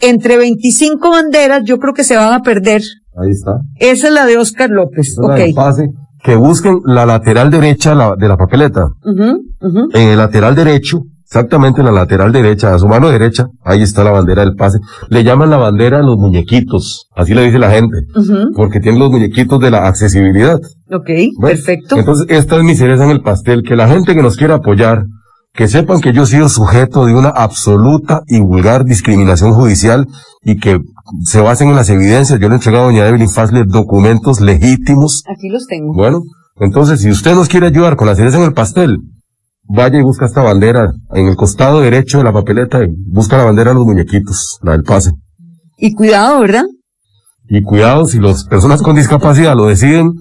[0.00, 2.82] entre 25 banderas, yo creo que se van a perder.
[3.16, 3.52] Ahí está.
[3.76, 5.06] Esa es la de Oscar López.
[5.08, 5.56] Esa es la del Ok.
[5.56, 5.86] pase.
[6.22, 8.86] Que busquen la lateral derecha la- de la papeleta.
[9.92, 11.02] En el lateral derecho,
[11.34, 14.78] exactamente en la lateral derecha, a su mano derecha, ahí está la bandera del pase.
[15.08, 17.96] Le llaman la bandera de los muñequitos, así le dice la gente,
[18.54, 20.60] porque tiene los muñequitos de la accesibilidad.
[20.92, 21.10] Ok,
[21.40, 21.96] perfecto.
[21.96, 25.06] Entonces, esta es mi cereza en el pastel, que la gente que nos quiera apoyar,
[25.52, 30.06] que sepan que yo he sido sujeto de una absoluta y vulgar discriminación judicial
[30.44, 30.78] y que
[31.24, 32.38] se basen en las evidencias.
[32.38, 35.24] Yo le he entregado a doña Evelyn Fasler documentos legítimos.
[35.28, 35.92] Aquí los tengo.
[35.94, 36.22] Bueno,
[36.60, 38.98] entonces, si usted nos quiere ayudar con la cereza en el pastel,
[39.66, 43.44] vaya y busca esta bandera en el costado derecho de la papeleta y busca la
[43.44, 45.10] bandera de los muñequitos, la del pase.
[45.76, 46.64] Y cuidado, ¿verdad?
[47.48, 50.12] Y cuidado, si las personas con discapacidad lo deciden,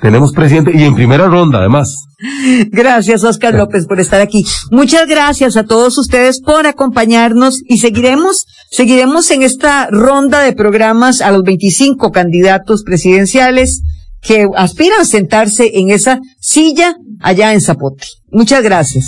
[0.00, 1.92] tenemos presidente y en primera ronda además.
[2.70, 4.44] Gracias, Oscar López, por estar aquí.
[4.70, 11.20] Muchas gracias a todos ustedes por acompañarnos y seguiremos, seguiremos en esta ronda de programas
[11.20, 13.82] a los 25 candidatos presidenciales
[14.20, 18.06] que aspiran a sentarse en esa silla allá en Zapote.
[18.30, 19.04] Muchas gracias.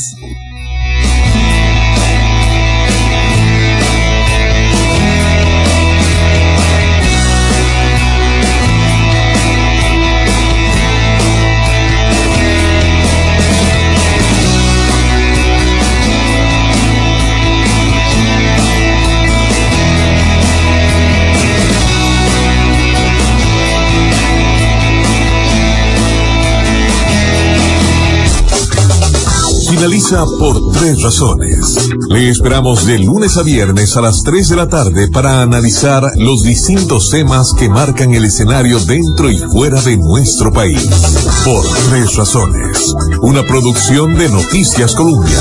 [29.81, 31.89] Finaliza por tres razones.
[32.11, 36.43] Le esperamos de lunes a viernes a las 3 de la tarde para analizar los
[36.43, 40.87] distintos temas que marcan el escenario dentro y fuera de nuestro país.
[41.47, 42.93] Por tres razones.
[43.22, 45.41] Una producción de Noticias Colombia.